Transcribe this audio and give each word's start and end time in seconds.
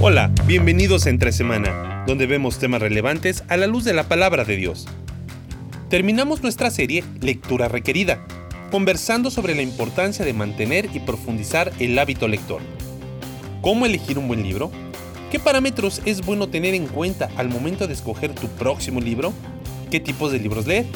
Hola, 0.00 0.30
bienvenidos 0.46 1.06
a 1.06 1.10
Entre 1.10 1.32
Semana, 1.32 2.04
donde 2.06 2.26
vemos 2.26 2.60
temas 2.60 2.80
relevantes 2.80 3.42
a 3.48 3.56
la 3.56 3.66
luz 3.66 3.82
de 3.82 3.92
la 3.92 4.04
palabra 4.04 4.44
de 4.44 4.54
Dios. 4.54 4.86
Terminamos 5.90 6.40
nuestra 6.40 6.70
serie 6.70 7.02
Lectura 7.20 7.66
Requerida, 7.66 8.24
conversando 8.70 9.28
sobre 9.28 9.56
la 9.56 9.62
importancia 9.62 10.24
de 10.24 10.32
mantener 10.32 10.88
y 10.94 11.00
profundizar 11.00 11.72
el 11.80 11.98
hábito 11.98 12.28
lector. 12.28 12.62
¿Cómo 13.60 13.86
elegir 13.86 14.20
un 14.20 14.28
buen 14.28 14.44
libro? 14.44 14.70
¿Qué 15.32 15.40
parámetros 15.40 16.00
es 16.04 16.24
bueno 16.24 16.46
tener 16.46 16.74
en 16.74 16.86
cuenta 16.86 17.28
al 17.36 17.48
momento 17.48 17.88
de 17.88 17.94
escoger 17.94 18.32
tu 18.36 18.46
próximo 18.46 19.00
libro? 19.00 19.32
¿Qué 19.90 19.98
tipos 19.98 20.30
de 20.30 20.38
libros 20.38 20.68
leer? 20.68 20.86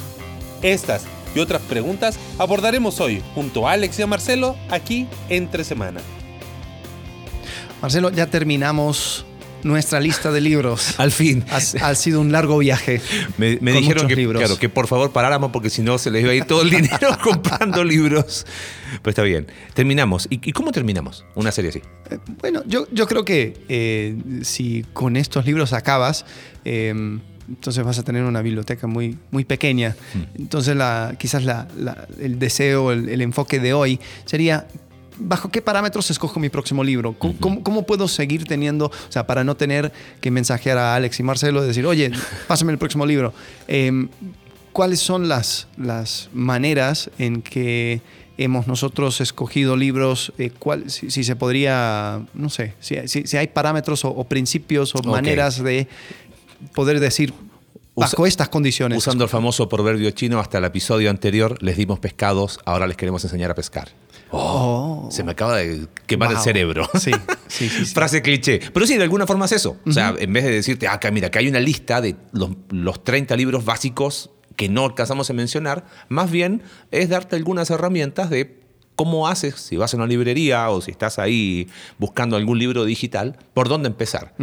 Estas 0.62 1.06
y 1.34 1.40
otras 1.40 1.60
preguntas 1.62 2.20
abordaremos 2.38 3.00
hoy 3.00 3.20
junto 3.34 3.66
a 3.66 3.72
Alex 3.72 3.98
y 3.98 4.02
a 4.02 4.06
Marcelo 4.06 4.54
aquí 4.70 5.08
Entre 5.28 5.64
Semana. 5.64 6.00
Marcelo, 7.82 8.10
ya 8.10 8.28
terminamos 8.28 9.26
nuestra 9.64 9.98
lista 9.98 10.30
de 10.30 10.40
libros. 10.40 10.94
Al 11.00 11.10
fin. 11.10 11.44
Ha, 11.50 11.94
sido 11.96 12.20
un 12.20 12.30
largo 12.30 12.58
viaje. 12.58 13.00
Me, 13.38 13.56
dijeron 13.56 14.06
que, 14.06 14.14
Claro, 14.14 14.56
que 14.56 14.68
por 14.68 14.86
favor 14.86 15.10
paráramos 15.10 15.50
porque 15.50 15.68
si 15.68 15.82
no 15.82 15.98
se 15.98 16.12
les 16.12 16.22
iba 16.22 16.30
a 16.30 16.34
ir 16.36 16.44
todo 16.44 16.62
el 16.62 16.70
dinero 16.70 17.18
comprando 17.22 17.82
libros. 17.82 18.46
Pues 19.02 19.14
está 19.14 19.22
bien. 19.22 19.48
Terminamos. 19.74 20.28
¿Y, 20.30 20.52
cómo 20.52 20.70
terminamos 20.70 21.24
una 21.34 21.50
serie 21.50 21.70
así? 21.70 21.82
Eh, 22.08 22.18
bueno, 22.40 22.62
yo, 22.66 22.86
yo 22.92 23.08
creo 23.08 23.24
que 23.24 23.60
eh, 23.68 24.16
si 24.42 24.84
con 24.92 25.16
estos 25.16 25.44
libros 25.44 25.72
acabas, 25.72 26.24
em, 26.64 27.20
entonces 27.48 27.82
vas 27.84 27.98
a 27.98 28.04
tener 28.04 28.22
una 28.22 28.42
biblioteca 28.42 28.86
muy, 28.86 29.18
muy 29.32 29.44
pequeña. 29.44 29.96
Hmm. 30.14 30.22
Entonces 30.36 30.76
la, 30.76 31.16
quizás 31.18 31.42
el 32.20 32.38
deseo, 32.38 32.92
el, 32.92 33.08
el 33.08 33.20
enfoque 33.22 33.58
de 33.58 33.74
hoy 33.74 33.98
sería 34.24 34.68
¿bajo 35.18 35.50
qué 35.50 35.62
parámetros 35.62 36.10
escojo 36.10 36.40
mi 36.40 36.48
próximo 36.48 36.84
libro? 36.84 37.14
¿Cómo, 37.18 37.86
puedo 37.86 38.08
seguir 38.08 38.44
teniendo, 38.44 38.86
o 38.86 39.12
sea, 39.12 39.26
para 39.26 39.44
no 39.44 39.56
tener 39.56 39.92
que 40.20 40.30
mensajear 40.30 40.78
a 40.78 40.94
Alex 40.94 41.20
y 41.20 41.22
Marcelo 41.22 41.64
y 41.64 41.66
decir, 41.66 41.86
oye, 41.86 42.10
pásame 42.48 42.72
el 42.72 42.78
próximo 42.78 43.06
libro? 43.06 43.32
Em, 43.68 44.08
¿Cuáles 44.72 45.00
son 45.00 45.28
las, 45.28 45.68
las 45.76 46.30
maneras 46.32 47.10
en 47.18 47.42
que 47.42 48.00
hemos 48.38 48.66
nosotros 48.66 49.20
escogido 49.20 49.76
libros? 49.76 50.32
Eh, 50.38 50.50
si, 50.86 51.24
se 51.24 51.36
podría, 51.36 52.22
no 52.32 52.48
sé, 52.48 52.74
si, 52.80 53.36
hay 53.36 53.48
parámetros 53.48 54.04
o, 54.04 54.24
principios 54.24 54.94
o 54.94 55.02
maneras 55.02 55.62
de 55.62 55.88
poder 56.74 57.00
decir, 57.00 57.34
bajo 57.94 58.26
estas 58.26 58.48
condiciones. 58.48 58.98
Usando 58.98 59.24
el 59.24 59.30
famoso 59.30 59.68
proverbio 59.68 60.10
chino, 60.12 60.40
hasta 60.40 60.56
el 60.58 60.64
episodio 60.64 61.10
anterior 61.10 61.62
les 61.62 61.76
dimos 61.76 61.98
pescados, 61.98 62.58
ahora 62.64 62.86
les 62.86 62.96
queremos 62.96 63.22
enseñar 63.24 63.50
a 63.50 63.54
pescar. 63.54 63.90
Oh, 64.34 65.08
se 65.10 65.22
me 65.22 65.32
acaba 65.32 65.58
de 65.58 65.86
quemar 66.06 66.32
el 66.32 66.38
cerebro. 66.38 66.88
Sí, 66.98 67.12
sí, 67.48 67.68
sí, 67.68 67.84
Frase 67.84 68.22
cliché. 68.22 68.60
Pero 68.72 68.86
sí, 68.86 68.96
de 68.96 69.02
alguna 69.02 69.26
forma 69.26 69.44
es 69.44 69.52
eso. 69.52 69.76
O 69.86 69.92
sea, 69.92 70.14
en 70.18 70.32
vez 70.32 70.44
de 70.44 70.50
decirte, 70.50 70.88
acá, 70.88 71.10
mira, 71.10 71.30
que 71.30 71.38
hay 71.38 71.48
una 71.48 71.60
lista 71.60 72.00
de 72.00 72.16
los, 72.32 72.50
los 72.70 73.04
30 73.04 73.36
libros 73.36 73.64
básicos 73.64 74.30
que 74.56 74.68
no 74.68 74.86
alcanzamos 74.86 75.28
a 75.28 75.34
mencionar, 75.34 75.84
más 76.08 76.30
bien 76.30 76.62
es 76.90 77.10
darte 77.10 77.36
algunas 77.36 77.70
herramientas 77.70 78.30
de 78.30 78.62
cómo 78.96 79.28
haces, 79.28 79.56
si 79.56 79.76
vas 79.76 79.92
a 79.92 79.96
una 79.96 80.06
librería 80.06 80.70
o 80.70 80.80
si 80.80 80.90
estás 80.90 81.18
ahí 81.18 81.68
buscando 81.98 82.36
algún 82.36 82.58
libro 82.58 82.84
digital, 82.84 83.36
por 83.54 83.68
dónde 83.68 83.88
empezar. 83.88 84.34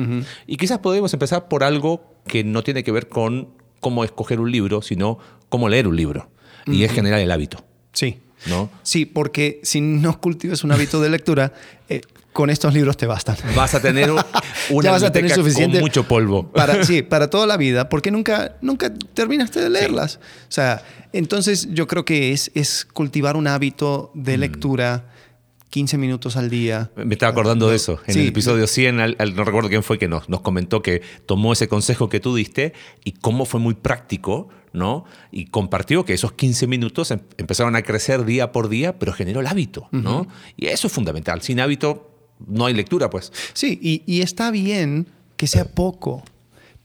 Y 0.48 0.58
quizás 0.58 0.80
podemos 0.80 1.14
empezar 1.14 1.48
por 1.48 1.64
algo 1.64 2.14
que 2.28 2.44
no 2.44 2.64
tiene 2.64 2.84
que 2.84 2.92
ver 2.92 3.08
con 3.08 3.50
cómo 3.80 4.04
escoger 4.04 4.40
un 4.40 4.52
libro, 4.52 4.82
sino 4.82 5.17
cómo 5.50 5.70
leer 5.70 5.88
un 5.88 5.95
libro. 5.95 6.30
Y 6.67 6.84
es 6.84 6.92
generar 6.92 7.20
el 7.20 7.32
hábito. 7.32 7.64
Sí. 7.94 8.20
¿No? 8.45 8.70
Sí, 8.84 9.06
porque 9.06 9.59
si 9.64 9.82
no 9.82 10.20
cultivas 10.20 10.64
un 10.64 10.72
hábito 10.72 11.02
de 11.02 11.09
lectura, 11.09 11.54
eh, 11.90 12.02
con 12.34 12.50
estos 12.50 12.73
libros 12.73 12.95
te 12.95 13.06
bastan. 13.06 13.36
Vas 13.56 13.73
a 13.76 13.82
tener 13.82 14.09
una 14.70 14.92
vas 14.92 15.04
a 15.04 15.12
tener 15.12 15.32
suficiente 15.32 15.78
con 15.78 15.82
mucho 15.82 16.08
polvo. 16.08 16.50
Para, 16.52 16.84
sí, 16.86 17.02
para 17.02 17.30
toda 17.30 17.48
la 17.48 17.58
vida, 17.58 17.90
porque 17.90 18.11
nunca, 18.11 18.55
nunca 18.61 18.94
terminaste 19.14 19.60
de 19.60 19.70
leerlas. 19.70 20.17
O 20.48 20.52
sea, 20.52 20.83
entonces 21.11 21.67
yo 21.72 21.88
creo 21.88 22.05
que 22.05 22.32
es, 22.32 22.52
es 22.54 22.86
cultivar 22.86 23.36
un 23.36 23.48
hábito 23.48 24.11
de 24.14 24.38
mm. 24.38 24.39
lectura. 24.39 25.05
15 25.70 25.99
minutos 25.99 26.36
al 26.36 26.49
día. 26.49 26.89
Me 26.95 27.14
estaba 27.14 27.32
acordando 27.32 27.70
de 27.70 27.76
eso. 27.76 27.99
En 28.08 28.17
el 28.17 28.30
episodio 28.30 28.66
100, 28.66 28.95
no 29.36 29.44
recuerdo 29.44 29.70
quién 29.70 29.83
fue 29.83 29.99
que 29.99 30.08
nos, 30.08 30.28
nos 30.28 30.42
comentó 30.42 30.82
que 30.82 31.04
tomó 31.28 31.54
ese 31.54 31.67
consejo 31.67 32.10
que 32.10 32.20
tú 32.20 32.33
diste 32.33 32.73
y 33.04 33.11
cómo 33.11 33.45
fue 33.45 33.60
muy 33.60 33.76
práctico 33.76 34.49
¿no? 34.73 35.05
Y 35.31 35.45
compartió 35.45 36.05
que 36.05 36.13
esos 36.13 36.33
15 36.33 36.67
minutos 36.67 37.11
em, 37.11 37.19
empezaron 37.37 37.75
a 37.75 37.81
crecer 37.81 38.25
día 38.25 38.52
por 38.52 38.69
día, 38.69 38.97
pero 38.99 39.13
generó 39.13 39.39
el 39.39 39.47
hábito, 39.47 39.87
¿no? 39.91 40.27
Y 40.57 40.67
eso 40.67 40.87
es 40.87 40.93
fundamental. 40.93 41.41
Sin 41.41 41.59
hábito 41.59 42.09
no 42.47 42.65
hay 42.65 42.73
lectura, 42.73 43.09
pues. 43.09 43.31
Sí, 43.53 43.80
y, 44.05 44.21
está 44.21 44.52
bien 44.52 45.07
que 45.35 45.47
sea 45.47 45.65
poco 45.65 46.23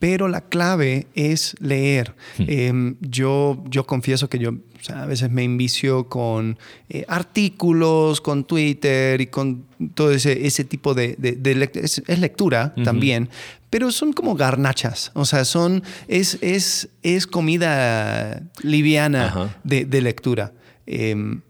pero 0.05 0.29
la 0.29 0.43
clave 0.43 1.07
es 1.15 1.57
leer. 1.61 2.15
Hmm. 2.37 2.45
Em, 2.47 2.97
yo, 3.01 3.65
yo 3.71 3.87
confieso 3.87 4.29
que 4.29 4.39
yo 4.39 4.53
a 4.93 5.07
veces 5.07 5.31
me 5.31 5.43
invicio 5.43 6.11
con 6.11 6.59
eh, 6.91 7.07
artículos, 7.09 8.21
con 8.21 8.45
Twitter 8.45 9.23
y 9.23 9.29
con 9.29 9.65
todo 9.95 10.13
ese, 10.13 10.47
ese 10.47 10.65
tipo 10.65 10.93
de, 10.93 11.17
lectura. 11.43 11.87
Es, 11.87 12.19
lectura 12.19 12.75
también, 12.85 13.31
pero 13.71 13.91
son 13.91 14.13
como 14.13 14.35
garnachas, 14.35 15.11
o 15.15 15.25
sea, 15.25 15.47
son, 15.47 15.83
es, 16.07 16.37
es, 16.43 16.91
es 17.03 17.27
comida 17.27 18.43
liviana 18.63 19.57
de, 19.65 20.03
lectura. 20.03 20.53
Em, 20.85 21.41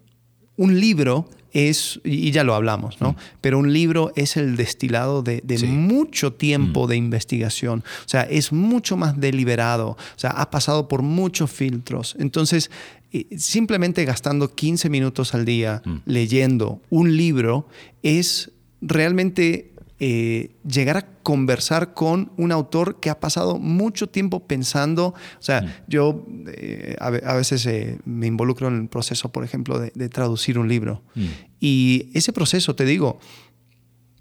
un 0.56 0.78
libro 0.78 1.28
es, 1.54 2.00
y 2.04 2.32
ya 2.32 2.44
lo 2.44 2.54
hablamos, 2.54 3.00
¿no? 3.00 3.12
Mm. 3.12 3.16
Pero 3.40 3.58
un 3.60 3.72
libro 3.72 4.12
es 4.16 4.36
el 4.36 4.56
destilado 4.56 5.22
de, 5.22 5.40
mucho 5.66 6.32
tiempo 6.32 6.84
mm. 6.84 6.88
de 6.88 6.96
investigación. 6.96 7.84
O 8.04 8.08
sea, 8.08 8.22
es 8.22 8.52
mucho 8.52 8.96
más 8.96 9.18
deliberado. 9.18 9.90
O 9.90 10.18
sea, 10.18 10.30
ha 10.30 10.50
pasado 10.50 10.88
por 10.88 11.02
muchos 11.02 11.50
filtros. 11.50 12.16
Entonces, 12.18 12.70
eh, 13.12 13.26
simplemente 13.38 14.04
gastando 14.04 14.52
15 14.52 14.90
minutos 14.90 15.34
al 15.34 15.44
día 15.44 15.80
mm. 15.84 15.96
leyendo 16.06 16.82
un 16.90 17.16
libro 17.16 17.68
es 18.02 18.50
realmente 18.80 19.70
eh, 20.00 20.50
llegar 20.68 20.96
a 20.96 21.06
conversar 21.22 21.94
con 21.94 22.32
un 22.36 22.50
autor 22.50 22.98
que 23.00 23.10
ha 23.10 23.20
pasado 23.20 23.58
mucho 23.58 24.08
tiempo 24.08 24.40
pensando, 24.40 25.08
o 25.08 25.42
sea, 25.42 25.62
mm. 25.62 25.68
yo 25.86 26.26
eh, 26.48 26.96
a, 26.98 27.10
veces 27.34 27.64
eh, 27.66 27.98
me 28.04 28.26
involucro 28.26 28.68
en 28.68 28.80
el 28.82 28.88
proceso, 28.88 29.30
por 29.30 29.44
ejemplo, 29.44 29.78
de, 29.78 30.08
traducir 30.08 30.58
un 30.58 30.68
libro. 30.68 31.02
Mm. 31.14 31.26
Y 31.60 32.10
ese 32.12 32.32
proceso, 32.32 32.74
te 32.74 32.84
digo, 32.84 33.20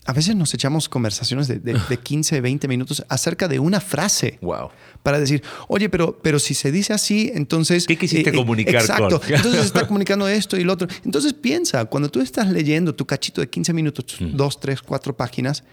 a 0.05 0.13
veces 0.13 0.35
nos 0.35 0.53
echamos 0.53 0.89
conversaciones 0.89 1.47
de, 1.47 1.59
de, 1.59 1.97
15, 2.03 2.41
20 2.41 2.67
minutos 2.67 3.05
acerca 3.09 3.47
de 3.47 3.59
una 3.59 3.79
frase. 3.79 4.37
Wow. 4.41 4.69
Para 5.01 5.19
decir, 5.19 5.43
oye, 5.67 5.89
pero, 5.89 6.19
pero 6.21 6.39
si 6.39 6.53
se 6.53 6.71
dice 6.71 6.93
así, 6.93 7.31
entonces. 7.33 7.87
¿Qué 7.87 7.97
quisiste 7.97 8.29
eh, 8.29 8.33
eh, 8.33 8.35
comunicar? 8.35 8.75
Exacto. 8.75 9.21
Entonces 9.27 9.61
se 9.61 9.67
está 9.67 9.87
comunicando 9.87 10.27
esto 10.27 10.57
y 10.57 10.63
lo 10.63 10.73
otro. 10.73 10.87
Entonces 11.03 11.33
piensa, 11.33 11.85
cuando 11.85 12.09
tú 12.09 12.21
estás 12.21 12.47
leyendo 12.49 12.95
tu 12.95 13.05
cachito 13.05 13.41
de 13.41 13.49
15 13.49 13.73
minutos, 13.73 14.05
mm. 14.19 14.35
dos, 14.35 14.59
tres, 14.59 14.81
cuatro 14.81 15.15
páginas, 15.15 15.63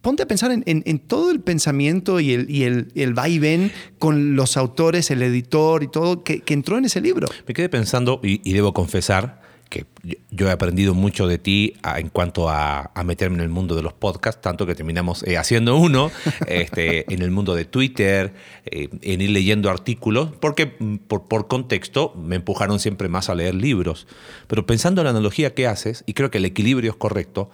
ponte 0.00 0.22
a 0.22 0.26
pensar 0.26 0.50
en, 0.52 0.98
todo 1.00 1.30
el 1.30 1.40
pensamiento 1.40 2.20
y 2.20 2.32
el, 2.32 2.50
y 2.50 2.64
el, 2.64 2.92
el 2.94 3.14
vaivén 3.14 3.72
con 3.98 4.36
los 4.36 4.56
autores, 4.56 5.10
el 5.10 5.22
editor 5.22 5.82
y 5.82 5.88
todo 5.88 6.22
que, 6.22 6.42
entró 6.48 6.78
en 6.78 6.84
ese 6.84 7.00
libro. 7.00 7.28
Me 7.46 7.54
quedé 7.54 7.68
pensando, 7.68 8.20
y 8.22 8.52
debo 8.52 8.74
confesar, 8.74 9.43
que 9.74 9.86
yo 10.30 10.46
he 10.46 10.52
aprendido 10.52 10.94
mucho 10.94 11.26
de 11.26 11.38
ti 11.38 11.74
en 11.96 12.08
cuanto 12.08 12.48
a, 12.48 12.92
meterme 13.04 13.38
en 13.38 13.40
el 13.42 13.48
mundo 13.48 13.74
de 13.74 13.82
los 13.82 13.92
podcasts, 13.92 14.40
tanto 14.40 14.66
que 14.66 14.76
terminamos 14.76 15.24
eh, 15.24 15.36
haciendo 15.36 15.76
uno 15.76 16.12
este, 16.46 17.12
en 17.12 17.22
el 17.22 17.32
mundo 17.32 17.56
de 17.56 17.64
Twitter, 17.64 18.34
eh, 18.66 18.88
en 19.02 19.20
ir 19.20 19.30
leyendo 19.30 19.70
artículos, 19.70 20.30
porque 20.38 20.76
mm, 20.78 20.98
por, 21.08 21.26
por, 21.26 21.48
contexto 21.48 22.14
me 22.14 22.36
empujaron 22.36 22.78
siempre 22.78 23.08
más 23.08 23.28
a 23.28 23.34
leer 23.34 23.56
libros. 23.56 24.06
Pero 24.46 24.64
pensando 24.64 25.00
en 25.00 25.06
la 25.06 25.10
analogía 25.10 25.54
que 25.54 25.66
haces, 25.66 26.04
y 26.06 26.14
creo 26.14 26.30
que 26.30 26.38
el 26.38 26.44
equilibrio 26.44 26.92
es 26.92 26.96
correcto, 26.96 27.50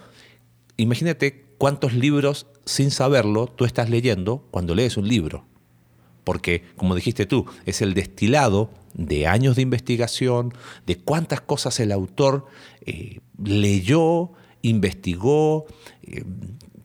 imagínate 0.77 1.47
cuántos 1.56 1.94
libros 1.94 2.47
sin 2.67 2.91
saberlo 2.91 3.47
tú 3.47 3.65
estás 3.65 3.89
leyendo 3.89 4.47
cuando 4.50 4.75
lees 4.75 4.99
un 4.99 5.09
libro. 5.09 5.47
Porque, 6.31 6.62
como 6.77 6.94
dijiste 6.94 7.27
tú, 7.27 7.44
es 7.67 7.82
el 7.82 7.93
destilado 7.93 8.71
de 8.94 9.27
años 9.27 9.56
de 9.56 9.62
investigación, 9.62 10.55
de 10.87 10.94
cuántas 10.94 11.41
cosas 11.41 11.81
el 11.81 11.91
autor 11.91 12.47
eh, 12.87 13.19
leyó, 13.43 14.31
investigó, 14.62 15.67
eh, 16.05 16.23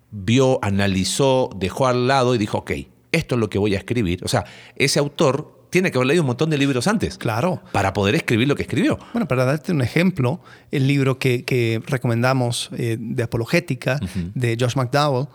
vio, 0.10 0.58
analizó, 0.64 1.52
dejó 1.56 1.86
al 1.86 2.08
lado 2.08 2.34
y 2.34 2.40
dijo, 2.40 2.58
ok, 2.58 2.72
esto 3.12 3.36
es 3.36 3.40
lo 3.40 3.48
que 3.48 3.60
voy 3.60 3.76
a 3.76 3.78
escribir. 3.78 4.26
O 4.26 4.28
sea, 4.28 4.46
ese 4.78 4.98
autor 4.98 5.68
tiene 5.70 5.92
que 5.92 6.00
haber 6.00 6.08
leído 6.08 6.24
un 6.24 6.28
montón 6.28 6.50
de 6.50 6.58
libros 6.58 6.88
antes. 6.88 7.20
Claro. 7.20 7.62
Para 7.72 7.94
poder 7.94 8.16
escribir 8.16 8.48
lo 8.48 8.56
que 8.56 8.64
escribió. 8.64 8.98
Bueno, 9.14 9.28
para 9.28 9.46
darte 9.46 9.72
un 9.72 9.84
ejemplo, 9.84 10.42
el 10.72 10.88
libro 10.88 11.20
que, 11.20 11.84
recomendamos 11.86 12.72
eh, 12.76 12.98
de 13.00 13.22
apologética 13.22 14.00
de 14.34 14.58
Josh 14.60 14.76
McDowell, 14.76 15.28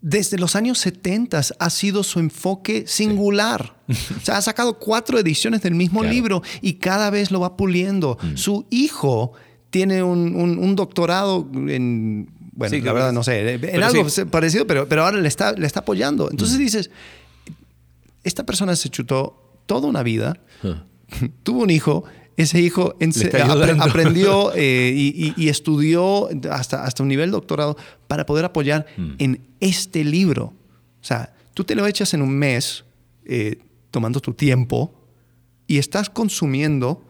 desde 0.00 0.38
los 0.38 0.54
años 0.56 0.78
70 0.78 1.40
ha 1.58 1.70
sido 1.70 2.02
su 2.02 2.18
enfoque 2.20 2.84
singular. 2.86 3.76
O 3.88 4.20
sea, 4.22 4.36
ha 4.36 4.42
sacado 4.42 4.78
cuatro 4.78 5.18
ediciones 5.18 5.62
del 5.62 5.74
mismo 5.74 6.04
libro 6.04 6.42
y 6.60 6.74
cada 6.74 7.08
vez 7.10 7.30
lo 7.30 7.40
va 7.40 7.56
puliendo. 7.56 8.18
Mm. 8.22 8.36
Su 8.36 8.66
hijo 8.70 9.32
tiene 9.70 10.02
un, 10.02 10.76
doctorado 10.76 11.48
en 11.52 12.28
Bueno, 12.52 12.74
Sí, 12.74 12.82
la 12.82 12.92
verdad 12.92 13.12
no 13.12 13.22
sé, 13.22 13.54
en 13.54 13.60
Pero 13.60 13.86
algo 13.86 14.08
sí. 14.10 14.24
parecido, 14.26 14.66
pero, 14.66 14.86
pero 14.88 15.04
ahora 15.04 15.18
le 15.18 15.28
está, 15.28 15.52
le 15.52 15.66
está 15.66 15.80
apoyando. 15.80 16.30
Entonces 16.30 16.56
Mm. 16.56 16.60
dices, 16.60 16.90
esta 18.24 18.44
persona 18.44 18.76
se 18.76 18.90
chutó 18.90 19.60
toda 19.66 19.88
una 19.88 20.02
vida, 20.02 20.38
tuvo 21.42 21.62
un 21.62 21.70
hijo, 21.70 22.04
ese 22.38 22.60
hijo 22.60 22.94
aprendió 23.80 24.52
eh, 24.54 24.92
y, 24.94 25.34
y- 25.36 25.44
y 25.44 25.48
estudió 25.48 26.28
hasta, 26.50 26.84
hasta 26.84 27.02
un 27.02 27.08
nivel 27.08 27.30
doctorado 27.30 27.76
para 28.06 28.24
poder 28.26 28.44
apoyar 28.44 28.86
Mm. 28.96 29.10
en 29.18 29.40
este 29.60 30.04
libro. 30.04 30.54
O 31.00 31.04
sea, 31.04 31.34
tú 31.54 31.64
te 31.64 31.74
lo 31.74 31.86
echas 31.86 32.14
en 32.14 32.22
un 32.22 32.30
mes, 32.30 32.84
eh, 33.24 33.58
tomando 33.90 34.20
tu 34.20 34.32
tiempo, 34.34 34.94
y 35.66 35.78
estás 35.78 36.08
consumiendo 36.10 37.04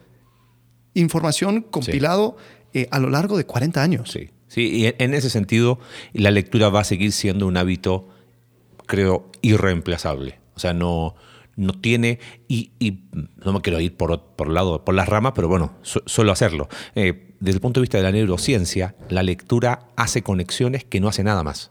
información 0.95 1.63
compilado 1.63 2.37
eh, 2.75 2.89
a 2.91 2.99
lo 2.99 3.11
largo 3.11 3.37
de 3.37 3.45
40 3.47 3.83
años. 3.83 4.11
Sí, 4.11 4.31
sí, 4.49 4.63
y 4.63 4.95
en 5.03 5.15
ese 5.15 5.31
sentido 5.31 5.79
la 6.13 6.31
lectura 6.31 6.69
va 6.69 6.81
a 6.81 6.85
seguir 6.85 7.13
siendo 7.13 7.47
un 7.47 7.57
hábito, 7.57 8.09
creo, 8.87 9.31
irreemplazable. 9.43 10.39
O 10.55 10.59
sea, 10.61 10.73
no, 10.75 11.15
no 11.59 11.75
tiene, 11.75 12.19
y, 12.49 12.71
y 12.79 13.01
no 13.45 13.53
me 13.53 13.61
quiero 13.61 13.79
ir 13.81 13.95
por, 13.97 14.23
por 14.37 14.49
lado, 14.49 14.85
por 14.85 14.95
las 14.95 15.09
ramas, 15.09 15.33
pero 15.35 15.49
bueno, 15.49 15.75
su- 15.83 16.03
suelo 16.07 16.33
hacerlo. 16.33 16.69
Eh, 16.95 17.35
desde 17.41 17.57
el 17.57 17.61
punto 17.61 17.81
de 17.81 17.83
vista 17.83 17.99
de 17.99 18.05
la 18.05 18.13
neurociencia, 18.13 18.95
la 19.11 19.23
lectura 19.23 19.89
hace 19.97 20.23
conexiones 20.23 20.85
que 20.85 21.01
no 21.01 21.09
hace 21.09 21.23
nada 21.25 21.43
más. 21.43 21.71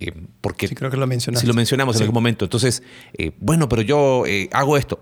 Eh, 0.00 0.12
porque 0.40 0.68
Sí, 0.68 0.74
creo 0.74 0.90
que 0.90 0.96
lo 0.96 1.06
mencionaste. 1.06 1.42
si 1.42 1.46
lo 1.46 1.54
mencionamos 1.54 1.96
Sí. 1.96 2.02
en 2.02 2.04
algún 2.04 2.14
momento. 2.14 2.44
Entonces, 2.44 2.82
eh, 3.16 3.32
bueno, 3.38 3.68
pero 3.68 3.82
yo 3.82 4.24
hago 4.52 4.76
esto. 4.76 5.00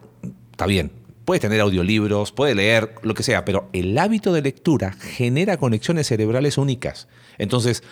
Está 0.52 0.67
bien. 0.67 0.93
Puedes 1.25 1.40
tener 1.40 1.61
audiolibros, 1.61 2.32
puedes 2.32 2.55
leer, 2.55 2.94
lo 3.02 3.14
que 3.14 3.23
sea, 3.23 3.44
pero 3.47 3.69
el 3.73 3.97
hábito 3.97 4.32
de 4.32 4.43
lectura 4.43 4.93
genera 4.93 5.56
conexiones 5.56 6.06
cerebrales 6.06 6.58
únicas. 6.58 7.08
Entonces, 7.39 7.83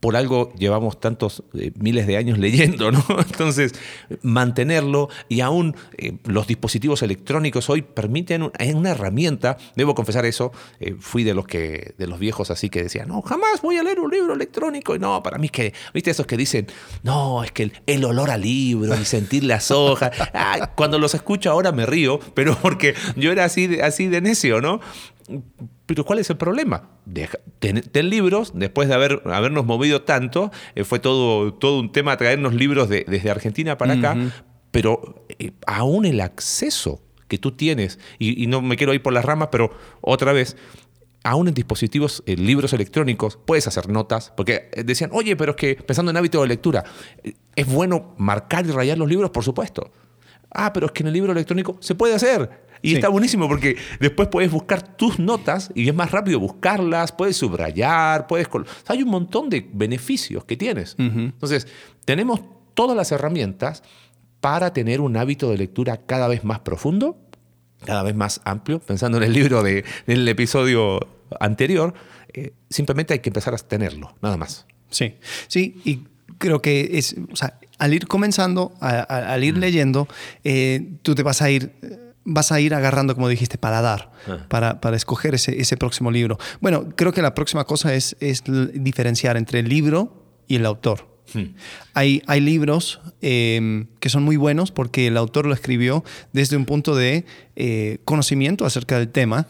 por 0.00 0.16
algo 0.16 0.52
llevamos 0.54 1.00
tantos 1.00 1.42
eh, 1.54 1.72
miles 1.76 2.06
de 2.06 2.16
años 2.16 2.38
leyendo, 2.38 2.90
¿no? 2.92 3.04
Entonces, 3.18 3.74
mantenerlo 4.22 5.08
y 5.28 5.40
aún 5.40 5.76
eh, 5.96 6.18
los 6.24 6.46
dispositivos 6.46 7.02
electrónicos 7.02 7.68
hoy 7.70 7.82
permiten 7.82 8.50
una 8.74 8.90
herramienta, 8.90 9.56
debo 9.76 9.94
confesar 9.94 10.24
eso, 10.26 10.52
eh, 10.80 10.94
fui 10.98 11.24
de 11.24 11.34
los 11.34 11.46
que 11.46 11.94
de 11.98 12.06
los 12.06 12.18
viejos 12.18 12.50
así 12.50 12.68
que 12.70 12.82
decían, 12.82 13.08
no, 13.08 13.22
jamás 13.22 13.60
voy 13.62 13.76
a 13.76 13.82
leer 13.82 14.00
un 14.00 14.10
libro 14.10 14.34
electrónico. 14.34 14.94
Y 14.94 14.98
no, 14.98 15.22
para 15.22 15.38
mí 15.38 15.46
es 15.46 15.52
que, 15.52 15.74
¿viste 15.92 16.10
esos 16.10 16.26
que 16.26 16.36
dicen, 16.36 16.66
no, 17.02 17.42
es 17.42 17.52
que 17.52 17.72
el, 17.86 18.04
olor 18.04 18.30
al 18.30 18.42
libro 18.42 18.98
y 18.98 19.04
sentir 19.04 19.44
las 19.44 19.70
hojas? 19.70 20.12
Cuando 20.74 20.98
los 20.98 21.14
escucho 21.14 21.50
ahora 21.50 21.72
me 21.72 21.86
río, 21.86 22.20
pero 22.34 22.56
porque 22.60 22.94
yo 23.16 23.32
era 23.32 23.44
así 23.44 23.66
de, 23.66 23.82
así 23.82 24.06
de 24.06 24.20
necio, 24.20 24.60
¿no? 24.60 24.80
Pero 25.86 26.04
¿cuál 26.04 26.18
es 26.18 26.30
el 26.30 26.36
problema? 26.36 26.90
Deja- 27.04 27.38
ten, 27.58 27.80
ten 27.82 28.08
libros, 28.10 28.52
después 28.54 28.88
de 28.88 28.94
haber, 28.94 29.22
habernos 29.26 29.64
movido 29.66 30.02
tanto, 30.02 30.50
eh, 30.74 30.84
fue 30.84 30.98
todo, 30.98 31.54
todo 31.54 31.80
un 31.80 31.92
tema 31.92 32.16
traernos 32.16 32.54
libros 32.54 32.88
de- 32.88 33.04
desde 33.08 33.30
Argentina 33.30 33.76
para 33.78 33.94
acá, 33.94 34.16
pero 34.70 35.24
eh, 35.38 35.52
aún 35.66 36.04
el 36.06 36.20
acceso 36.20 37.02
que 37.28 37.38
tú 37.38 37.52
tienes, 37.52 37.98
y, 38.18 38.42
y 38.42 38.46
no 38.46 38.62
me 38.62 38.76
quiero 38.76 38.94
ir 38.94 39.02
por 39.02 39.12
las 39.12 39.24
ramas, 39.24 39.48
pero 39.52 39.70
otra 40.00 40.32
vez, 40.32 40.56
aún 41.24 41.48
en 41.48 41.54
dispositivos, 41.54 42.22
eh, 42.26 42.36
libros 42.36 42.72
electrónicos, 42.72 43.38
puedes 43.44 43.66
hacer 43.66 43.88
notas, 43.88 44.32
porque 44.36 44.70
decían, 44.84 45.10
oye, 45.12 45.36
pero 45.36 45.50
es 45.52 45.56
que 45.56 45.74
pensando 45.76 46.10
en 46.10 46.16
hábito 46.16 46.40
de 46.40 46.48
lectura, 46.48 46.84
¿es 47.54 47.66
bueno 47.66 48.14
marcar 48.18 48.64
y 48.66 48.70
rayar 48.70 48.96
los 48.98 49.08
libros? 49.08 49.30
Por 49.30 49.44
supuesto. 49.44 49.90
Ah, 50.50 50.72
pero 50.72 50.86
es 50.86 50.92
que 50.92 51.02
en 51.02 51.08
el 51.08 51.12
libro 51.14 51.32
electrónico 51.32 51.76
se 51.80 51.94
puede 51.94 52.14
hacer. 52.14 52.66
Y 52.80 52.90
Sí. 52.90 52.94
está 52.96 53.08
buenísimo 53.08 53.48
porque 53.48 53.76
después 54.00 54.28
puedes 54.28 54.50
buscar 54.52 54.96
tus 54.96 55.18
notas 55.18 55.70
y 55.74 55.88
es 55.88 55.94
más 55.94 56.10
rápido 56.12 56.38
buscarlas, 56.38 57.10
puedes 57.12 57.36
subrayar, 57.36 58.26
puedes... 58.28 58.46
o 58.46 58.64
sea, 58.64 58.94
hay 58.94 59.02
un 59.02 59.10
montón 59.10 59.50
de 59.50 59.68
beneficios 59.72 60.44
que 60.44 60.56
tienes. 60.56 60.94
Entonces, 60.98 61.66
tenemos 62.04 62.40
todas 62.74 62.96
las 62.96 63.10
herramientas 63.10 63.82
para 64.40 64.72
tener 64.72 65.00
un 65.00 65.16
hábito 65.16 65.50
de 65.50 65.58
lectura 65.58 65.96
cada 66.06 66.28
vez 66.28 66.44
más 66.44 66.60
profundo, 66.60 67.18
cada 67.84 68.04
vez 68.04 68.14
más 68.14 68.40
amplio. 68.44 68.78
Pensando 68.78 69.18
en 69.18 69.24
el 69.24 69.32
libro 69.32 69.64
de- 69.64 69.84
del 70.06 70.26
episodio 70.28 71.00
anterior, 71.40 71.94
eh, 72.32 72.52
simplemente 72.70 73.12
hay 73.12 73.18
que 73.18 73.30
empezar 73.30 73.54
a 73.54 73.58
tenerlo, 73.58 74.14
nada 74.22 74.36
más. 74.36 74.66
Sí, 74.90 75.16
sí, 75.48 75.80
y 75.84 76.04
creo 76.38 76.60
que 76.62 76.90
es, 76.98 77.16
o 77.32 77.36
sea, 77.36 77.58
al 77.78 77.94
ir 77.94 78.06
comenzando, 78.06 78.72
a- 78.80 78.90
a- 79.08 79.32
al 79.32 79.44
ir 79.44 79.56
leyendo, 79.56 80.08
eh, 80.44 80.92
tú 81.02 81.14
te 81.14 81.22
vas 81.22 81.40
a 81.42 81.50
ir, 81.50 81.72
vas 82.24 82.52
a 82.52 82.60
ir 82.60 82.74
agarrando, 82.74 83.14
como 83.14 83.28
dijiste, 83.28 83.56
para 83.56 83.80
dar, 83.80 84.12
Ah. 84.26 84.44
para, 84.48 84.80
para 84.80 84.96
escoger 84.96 85.34
ese, 85.34 85.60
ese 85.60 85.76
próximo 85.76 86.10
libro. 86.10 86.38
Bueno, 86.60 86.88
creo 86.94 87.12
que 87.12 87.22
la 87.22 87.34
próxima 87.34 87.64
cosa 87.64 87.94
es, 87.94 88.16
es 88.20 88.42
diferenciar 88.74 89.36
entre 89.36 89.60
el 89.60 89.68
libro 89.68 90.26
y 90.46 90.56
el 90.56 90.66
autor. 90.66 91.06
Hmm. 91.34 91.54
Hay, 91.94 92.22
hay 92.26 92.40
libros 92.40 93.00
eh, 93.20 93.84
que 94.00 94.08
son 94.08 94.22
muy 94.22 94.36
buenos 94.36 94.70
porque 94.70 95.06
el 95.08 95.16
autor 95.18 95.44
lo 95.46 95.52
escribió 95.52 96.02
desde 96.32 96.56
un 96.56 96.64
punto 96.64 96.96
de 96.96 97.26
eh, 97.54 97.98
conocimiento 98.06 98.64
acerca 98.64 98.98
del 98.98 99.08
tema, 99.10 99.46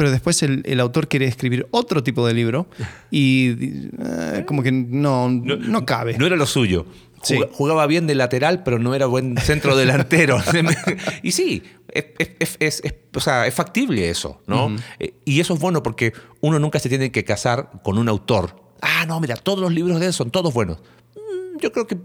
pero 0.00 0.10
después 0.10 0.42
el, 0.42 0.62
el 0.64 0.80
autor 0.80 1.08
quiere 1.08 1.26
escribir 1.26 1.66
otro 1.72 2.02
tipo 2.02 2.26
de 2.26 2.32
libro 2.32 2.66
y 3.10 3.50
eh, 3.98 4.44
como 4.46 4.62
que 4.62 4.72
no, 4.72 5.28
no, 5.28 5.84
cabe. 5.84 6.16
No 6.16 6.24
era 6.24 6.36
lo 6.36 6.46
suyo. 6.46 6.86
Sí. 7.22 7.34
Juga- 7.36 7.48
Jugaba 7.52 7.86
bien 7.86 8.06
de 8.06 8.14
lateral, 8.14 8.62
pero 8.62 8.78
no 8.78 8.94
era 8.94 9.04
buen 9.04 9.36
centro 9.36 9.76
delantero. 9.76 10.38
y 11.22 11.32
sí, 11.32 11.62
es, 11.92 12.06
es- 12.18 12.56
es- 12.58 12.80
es- 12.82 12.94
o 13.14 13.20
sea, 13.20 13.46
es 13.46 13.52
factible 13.52 14.08
eso, 14.08 14.40
¿no? 14.46 14.74
Eh, 14.98 15.12
Y 15.26 15.40
eso 15.40 15.52
es 15.52 15.60
bueno 15.60 15.82
porque 15.82 16.14
uno 16.40 16.58
nunca 16.58 16.78
se 16.78 16.88
tiene 16.88 17.12
que 17.12 17.22
casar 17.24 17.70
con 17.84 17.98
un 17.98 18.08
autor. 18.08 18.56
Ah, 18.80 19.04
no, 19.06 19.20
mira, 19.20 19.36
todos 19.36 19.60
los 19.60 19.70
libros 19.70 20.00
de 20.00 20.06
él 20.06 20.12
son 20.14 20.30
todos 20.30 20.54
buenos. 20.54 20.78
Mm, 21.14 21.58
Yo 21.60 21.72
creo 21.72 21.86
que 21.86 21.98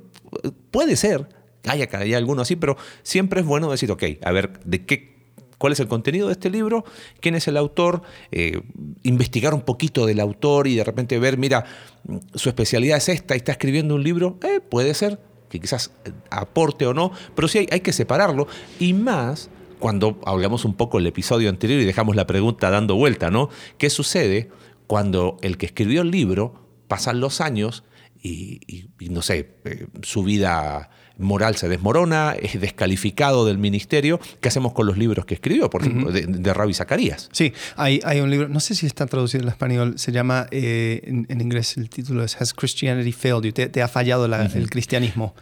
puede 0.69 0.97
ser, 0.97 1.29
hay 1.65 1.81
acá, 1.81 1.99
hay 1.99 2.13
alguno 2.13 2.41
así, 2.41 2.57
pero 2.57 2.75
siempre 3.03 3.39
es 3.39 3.45
bueno 3.45 3.71
decir, 3.71 3.89
ok, 3.89 4.03
a 4.21 4.31
ver, 4.33 4.59
¿de 4.65 4.85
qué 4.85 5.14
cuál 5.57 5.73
es 5.73 5.79
el 5.79 5.87
contenido 5.87 6.27
de 6.27 6.33
este 6.33 6.49
libro, 6.49 6.85
quién 7.19 7.35
es 7.35 7.47
el 7.47 7.57
autor, 7.57 8.01
eh, 8.31 8.61
investigar 9.03 9.53
un 9.53 9.61
poquito 9.61 10.05
del 10.05 10.19
autor 10.19 10.67
y 10.67 10.75
de 10.75 10.83
repente 10.83 11.19
ver, 11.19 11.37
mira, 11.37 11.65
mm, 12.03 12.17
su 12.33 12.49
especialidad 12.49 12.97
es 12.97 13.09
esta 13.09 13.35
y 13.35 13.37
está 13.37 13.51
escribiendo 13.51 13.95
un 13.95 14.03
libro, 14.03 14.37
eh, 14.43 14.59
puede 14.59 14.93
ser 14.93 15.19
que 15.49 15.59
quizás 15.59 15.91
eh, 16.05 16.11
aporte 16.29 16.85
o 16.85 16.93
no, 16.93 17.11
pero 17.35 17.47
sí 17.47 17.67
hay, 17.71 17.79
que 17.79 17.93
separarlo 17.93 18.47
y 18.79 18.93
más 18.93 19.49
cuando 19.79 20.19
hablamos 20.25 20.65
un 20.65 20.73
poco 20.73 20.99
el 20.99 21.07
episodio 21.07 21.49
anterior 21.49 21.79
y 21.79 21.85
dejamos 21.85 22.15
la 22.15 22.25
pregunta 22.25 22.69
dando 22.69 22.95
vuelta, 22.95 23.29
¿no? 23.29 23.49
¿Qué 23.77 23.89
sucede 23.89 24.49
cuando 24.87 25.37
el 25.41 25.57
que 25.57 25.67
escribió 25.67 26.01
el 26.01 26.11
libro 26.11 26.65
pasan 26.87 27.19
los 27.19 27.41
años 27.41 27.83
y, 28.21 28.87
no 29.11 29.21
sé, 29.21 29.55
su 30.01 30.23
vida 30.23 30.89
moral 31.17 31.55
se 31.55 31.67
desmorona, 31.69 32.35
es 32.39 32.59
descalificado 32.59 33.45
del 33.45 33.57
ministerio. 33.57 34.19
¿Qué 34.41 34.47
hacemos 34.49 34.73
con 34.73 34.85
los 34.85 34.97
libros 34.97 35.25
que 35.25 35.35
escribió? 35.35 35.69
Por 35.69 35.81
ejemplo, 35.81 36.11
de, 36.11 36.25
de 36.27 36.53
Rabbi 36.53 36.73
Zacarías. 36.73 37.29
Sí, 37.31 37.53
hay, 37.77 37.99
hay 38.03 38.19
un 38.19 38.29
libro, 38.29 38.47
no 38.49 38.59
sé 38.59 38.75
si 38.75 38.85
está 38.85 39.05
traducido 39.05 39.43
al 39.43 39.49
español, 39.49 39.93
se 39.97 40.11
llama, 40.11 40.47
eh, 40.51 41.01
en, 41.05 41.25
en 41.29 41.41
inglés 41.41 41.77
el 41.77 41.89
título 41.89 42.23
es 42.23 42.39
Has 42.41 42.53
Christianity 42.53 43.11
Failed 43.11 43.43
You? 43.43 43.51
Te, 43.51 43.69
te 43.69 43.81
ha 43.81 43.87
fallado 43.87 44.27
la- 44.27 44.45
el 44.45 44.69
cristianismo. 44.69 45.33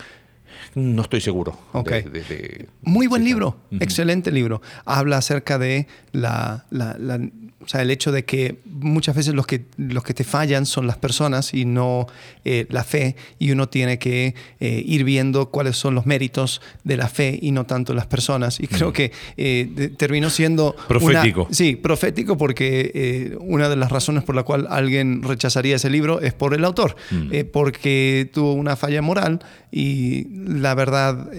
No 0.75 1.01
estoy 1.03 1.21
seguro. 1.21 1.57
Ok. 1.73 1.89
de- 1.89 2.01
de- 2.03 2.23
de- 2.23 2.69
Muy 2.81 3.07
buen 3.07 3.23
libro, 3.23 3.57
excelente 3.79 4.31
libro. 4.31 4.61
Habla 4.85 5.17
acerca 5.17 5.57
de 5.59 5.87
la, 6.13 6.65
la- 6.71 6.95
la- 6.99 7.19
o 7.63 7.67
sea, 7.67 7.81
el 7.81 7.91
hecho 7.91 8.11
de 8.11 8.25
que 8.25 8.59
muchas 8.65 9.15
veces 9.15 9.33
los 9.33 9.47
que, 9.47 9.65
los 9.77 10.03
que 10.03 10.13
te 10.13 10.23
fallan 10.23 10.65
son 10.65 10.85
las 10.87 10.97
personas 10.97 11.53
y 11.53 11.65
no 11.65 12.07
eh, 12.45 12.65
la 12.69 12.83
fe, 12.83 13.15
y 13.39 13.51
uno 13.51 13.69
tiene 13.69 13.97
que 13.99 14.35
eh, 14.59 14.83
ir 14.85 15.03
viendo 15.03 15.49
cuáles 15.49 15.77
son 15.77 15.95
los 15.95 16.05
méritos 16.05 16.61
de 16.83 16.97
la 16.97 17.07
fe 17.07 17.37
y 17.41 17.51
no 17.51 17.65
tanto 17.65 17.93
las 17.93 18.05
personas. 18.07 18.59
Y 18.59 18.67
creo 18.67 18.91
que 18.93 19.11
eh, 19.37 19.91
terminó 19.97 20.29
siendo... 20.29 20.75
una- 20.75 20.87
Profético. 20.87 21.47
sí, 21.51 21.75
profético 21.75 22.37
porque 22.37 22.91
eh, 22.93 23.37
una 23.39 23.69
de 23.69 23.75
las 23.75 23.91
razones 23.91 24.23
por 24.23 24.35
la 24.35 24.43
cual 24.43 24.67
alguien 24.69 25.23
rechazaría 25.23 25.75
ese 25.77 25.89
libro 25.89 26.21
es 26.21 26.33
por 26.33 26.53
el 26.53 26.63
autor, 26.65 26.95
eh, 27.31 27.43
porque 27.43 28.29
tuvo 28.33 28.53
una 28.53 28.75
falla 28.75 29.01
moral 29.01 29.39
y 29.71 30.27
la 30.35 30.75
verdad 30.75 31.29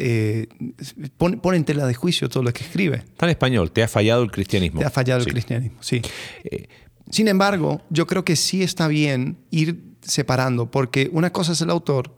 pone, 1.17 1.37
pone 1.37 1.57
en 1.57 1.65
tela 1.65 1.87
de 1.87 1.95
juicio 1.95 2.29
todo 2.29 2.43
lo 2.43 2.53
que 2.53 2.65
escribe. 2.65 2.97
Está 2.99 3.27
en 3.27 3.31
español, 3.31 3.71
te 3.71 3.83
ha 3.83 3.89
fallado 3.89 4.23
el 4.23 4.31
cristianismo. 4.31 4.81
Te 4.81 4.87
ha 4.87 4.91
fallado 4.91 5.21
Sí. 5.21 5.29
el 5.29 5.33
cristianismo, 5.33 5.79
sí. 5.81 6.03
Eh, 6.45 6.69
Sin 7.11 7.29
embargo, 7.29 7.83
yo 7.91 8.07
creo 8.07 8.25
que 8.25 8.37
sí 8.37 8.63
está 8.63 8.89
bien 8.89 9.37
ir 9.51 9.83
separando, 10.03 10.71
porque 10.71 11.09
una 11.13 11.31
cosa 11.33 11.53
es 11.53 11.61
el 11.61 11.71
autor 11.71 12.15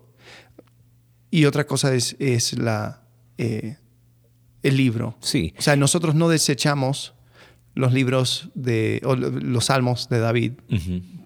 y 1.30 1.44
otra 1.44 1.66
cosa 1.66 1.94
es, 1.94 2.16
es 2.18 2.56
la, 2.58 3.02
eh, 3.38 3.76
el 4.62 4.76
libro. 4.76 5.16
Sí. 5.20 5.54
O 5.58 5.62
sea, 5.62 5.76
nosotros 5.76 6.14
no 6.14 6.28
desechamos 6.28 7.14
los 7.74 7.92
libros 7.92 8.48
de, 8.54 9.02
o 9.04 9.16
lo- 9.16 9.30
los 9.30 9.66
salmos 9.66 10.08
de 10.08 10.18
David 10.20 10.52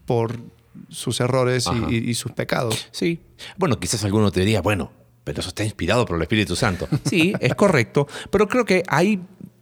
por 0.05 0.41
sus 0.89 1.21
errores 1.21 1.67
y, 1.89 1.97
y 2.11 2.15
sus 2.15 2.33
pecados. 2.33 2.89
Sí. 2.91 3.21
Bueno, 3.57 3.79
quizás 3.79 4.03
alguno 4.05 4.33
te 4.33 4.41
diría, 4.41 4.61
bueno, 4.63 4.91
pero 5.23 5.41
eso 5.41 5.51
está 5.51 5.63
inspirado 5.65 6.05
por 6.07 6.17
el 6.17 6.23
Espíritu 6.23 6.57
Santo. 6.57 6.89
Sí, 7.05 7.33
es 7.41 7.55
correcto. 7.55 8.09
Pero 8.31 8.49
creo 8.49 8.65
que 8.65 8.83
hay, 8.89 9.21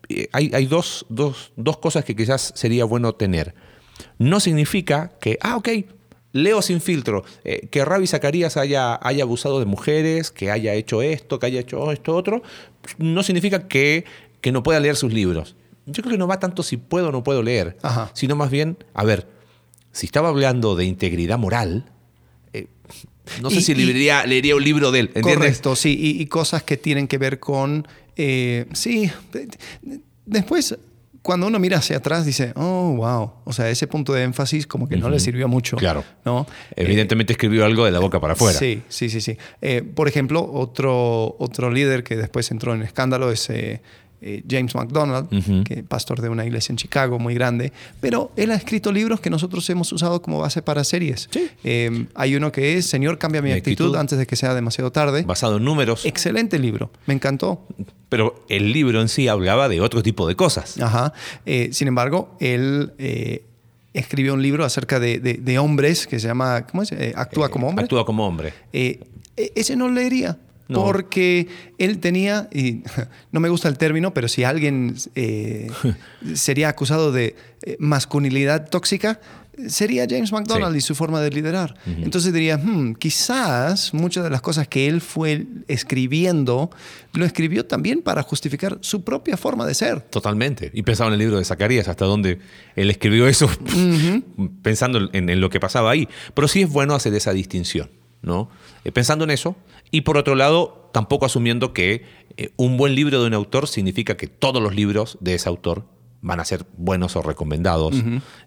eh, 0.08 0.28
hay, 0.32 0.50
hay 0.54 0.66
dos, 0.66 1.06
dos- 1.08 1.52
dos 1.56 1.78
cosas 1.78 2.04
que 2.04 2.14
quizás 2.16 2.52
sería 2.56 2.84
bueno 2.84 3.14
tener. 3.14 3.54
No 4.18 4.40
significa 4.40 5.12
que, 5.20 5.38
ah, 5.42 5.56
ok, 5.56 5.68
leo 6.32 6.62
sin 6.62 6.80
filtro, 6.80 7.24
eh, 7.44 7.68
que 7.70 7.84
Ravi 7.84 8.06
Zacarías 8.06 8.56
haya, 8.56 8.98
haya 9.02 9.24
abusado 9.24 9.58
de 9.58 9.64
mujeres, 9.66 10.30
que 10.30 10.50
haya 10.50 10.74
hecho 10.74 11.02
esto, 11.02 11.38
que 11.38 11.46
haya 11.46 11.60
hecho 11.60 11.90
esto 11.90 12.14
otro, 12.14 12.42
no 12.98 13.22
significa 13.22 13.66
que, 13.66 14.04
que 14.40 14.52
no 14.52 14.62
pueda 14.62 14.78
leer 14.80 14.96
sus 14.96 15.12
libros. 15.12 15.56
Yo 15.86 16.02
creo 16.02 16.12
que 16.12 16.18
no 16.18 16.26
va 16.28 16.38
tanto 16.38 16.62
si 16.62 16.76
puedo 16.76 17.08
o 17.08 17.12
no 17.12 17.22
puedo 17.24 17.42
leer, 17.42 17.78
Ajá. 17.82 18.10
sino 18.12 18.36
más 18.36 18.50
bien, 18.50 18.76
a 18.94 19.04
ver, 19.04 19.26
si 19.90 20.06
estaba 20.06 20.28
hablando 20.28 20.76
de 20.76 20.84
integridad 20.84 21.38
moral, 21.38 21.90
no 23.42 23.50
sé 23.50 23.56
Y- 23.58 23.62
si 23.62 23.74
leería, 23.74 24.24
leería 24.26 24.56
un 24.56 24.64
libro 24.64 24.90
de 24.90 25.00
él, 25.00 25.06
¿entiendes? 25.14 25.34
Correcto, 25.36 25.76
sí, 25.76 25.96
y, 25.98 26.22
y 26.22 26.26
cosas 26.26 26.62
que 26.62 26.76
tienen 26.76 27.08
que 27.08 27.18
ver 27.18 27.38
con, 27.40 27.86
eh, 28.16 28.66
sí, 28.72 29.10
de- 29.32 29.46
de- 29.82 30.00
después 30.26 30.76
cuando 31.22 31.46
uno 31.46 31.58
mira 31.58 31.78
hacia 31.78 31.98
atrás 31.98 32.24
dice, 32.24 32.52
oh, 32.56 32.94
wow, 32.96 33.32
o 33.44 33.52
sea, 33.52 33.68
ese 33.68 33.86
punto 33.86 34.14
de 34.14 34.22
énfasis 34.22 34.66
como 34.66 34.88
que 34.88 34.96
no 34.96 35.10
le 35.10 35.20
sirvió 35.20 35.46
mucho. 35.46 35.76
Claro. 35.76 36.02
¿no? 36.24 36.46
Evidentemente 36.74 37.34
escribió 37.34 37.66
algo 37.66 37.84
de 37.84 37.90
la 37.90 37.98
boca 37.98 38.18
para 38.18 38.32
afuera. 38.32 38.58
Sí, 38.58 38.82
sí, 38.88 39.10
sí, 39.10 39.20
sí. 39.20 39.36
Eh, 39.60 39.82
por 39.82 40.08
ejemplo, 40.08 40.48
otro, 40.50 41.36
otro 41.38 41.70
líder 41.70 42.02
que 42.02 42.16
después 42.16 42.50
entró 42.50 42.72
en 42.74 42.82
escándalo 42.82 43.30
es 43.30 43.50
eh, 44.20 44.42
James 44.48 44.74
McDonald, 44.74 45.32
Ujú. 45.32 45.64
que 45.64 45.82
pastor 45.82 46.20
de 46.20 46.28
una 46.28 46.44
iglesia 46.44 46.72
en 46.72 46.76
Chicago 46.76 47.18
muy 47.18 47.34
grande, 47.34 47.72
pero 48.00 48.32
él 48.36 48.50
ha 48.50 48.54
escrito 48.54 48.90
libros 48.92 49.20
que 49.20 49.30
nosotros 49.30 49.68
hemos 49.70 49.92
usado 49.92 50.20
como 50.22 50.40
base 50.40 50.60
para 50.62 50.82
series. 50.84 51.28
Sí. 51.30 51.48
Eh, 51.64 52.06
hay 52.14 52.34
uno 52.36 52.50
que 52.52 52.76
es 52.76 52.86
Señor, 52.86 53.18
cambia 53.18 53.40
mi, 53.42 53.50
Mi 53.50 53.54
actitud, 53.56 53.84
actitud. 53.86 53.96
antes 54.00 54.18
de 54.18 54.26
que 54.26 54.36
sea 54.36 54.54
demasiado 54.54 54.90
tarde. 54.92 55.22
Basado 55.22 55.58
en 55.58 55.64
números, 55.64 56.04
Excelente 56.04 56.58
libro, 56.58 56.90
me 57.06 57.14
encantó. 57.14 57.64
pero 58.08 58.44
el 58.48 58.72
libro 58.72 59.00
en 59.00 59.08
sí 59.08 59.28
hablaba 59.28 59.68
de 59.68 59.80
otro 59.80 60.02
tipo 60.02 60.26
de 60.26 60.34
cosas. 60.34 60.80
Ajá. 60.80 61.12
Eh, 61.46 61.70
sin 61.72 61.88
embargo, 61.88 62.34
él 62.40 62.92
eh, 62.98 63.44
escribió 63.94 64.34
un 64.34 64.42
libro 64.42 64.64
acerca 64.64 64.98
de, 65.00 65.18
de- 65.20 65.34
de 65.34 65.58
hombres 65.58 66.06
que 66.06 66.18
se 66.20 66.26
llama, 66.26 66.66
¿cómo 66.66 66.82
es? 66.82 66.92
Actúa 67.14 67.48
como 67.50 67.68
hombre. 67.68 67.84
Actúa 67.84 68.04
como 68.04 68.26
hombre. 68.26 68.52
E- 68.72 69.00
ese 69.36 69.76
no 69.76 69.88
leería. 69.88 70.38
No. 70.68 70.84
Porque 70.84 71.48
él 71.78 71.98
tenía, 71.98 72.48
y 72.52 72.82
no 73.32 73.40
me 73.40 73.48
gusta 73.48 73.68
el 73.68 73.78
término, 73.78 74.12
pero 74.12 74.28
si 74.28 74.44
alguien 74.44 74.94
eh, 75.14 75.70
sería 76.34 76.68
acusado 76.68 77.10
de 77.10 77.34
eh, 77.62 77.76
masculinidad 77.78 78.68
tóxica, 78.68 79.18
sería 79.66 80.06
James 80.08 80.30
McDonald 80.30 80.72
Sí. 80.74 80.78
y 80.78 80.80
su 80.82 80.94
forma 80.94 81.20
de 81.20 81.30
liderar. 81.30 81.74
Entonces 81.84 82.32
diría, 82.32 82.58
"Hmm, 82.58 82.94
quizás 82.94 83.92
muchas 83.92 84.22
de 84.22 84.30
las 84.30 84.40
cosas 84.40 84.68
que 84.68 84.86
él 84.86 85.00
fue 85.00 85.46
escribiendo, 85.66 86.70
lo 87.14 87.24
escribió 87.24 87.66
también 87.66 88.02
para 88.02 88.22
justificar 88.22 88.78
su 88.82 89.02
propia 89.02 89.36
forma 89.36 89.66
de 89.66 89.74
ser. 89.74 90.00
Totalmente. 90.02 90.70
Y 90.74 90.82
pensaba 90.82 91.08
en 91.08 91.14
el 91.14 91.18
libro 91.18 91.38
de 91.38 91.44
Zacarías, 91.44 91.88
hasta 91.88 92.04
donde 92.04 92.38
él 92.76 92.88
escribió 92.90 93.26
eso, 93.26 93.48
pensando 94.62 95.08
en, 95.12 95.28
en 95.28 95.40
lo 95.40 95.50
que 95.50 95.60
pasaba 95.60 95.90
ahí. 95.90 96.08
Pero 96.34 96.48
sí 96.48 96.62
es 96.62 96.70
bueno 96.70 96.94
hacer 96.94 97.14
esa 97.14 97.32
distinción, 97.32 97.90
¿no? 98.22 98.50
Eh, 98.84 98.92
pensando 98.92 99.24
en 99.24 99.30
eso. 99.30 99.56
Y 99.90 100.02
por 100.02 100.16
otro 100.16 100.34
lado, 100.34 100.90
tampoco 100.92 101.26
asumiendo 101.26 101.72
que 101.72 102.04
eh, 102.36 102.50
un 102.56 102.76
buen 102.76 102.94
libro 102.94 103.20
de 103.20 103.26
un 103.26 103.34
autor 103.34 103.68
significa 103.68 104.16
que 104.16 104.26
todos 104.26 104.62
los 104.62 104.74
libros 104.74 105.18
de 105.20 105.34
ese 105.34 105.48
autor 105.48 105.84
van 106.20 106.40
a 106.40 106.44
ser 106.44 106.66
buenos 106.76 107.16
o 107.16 107.22
recomendados. 107.22 107.94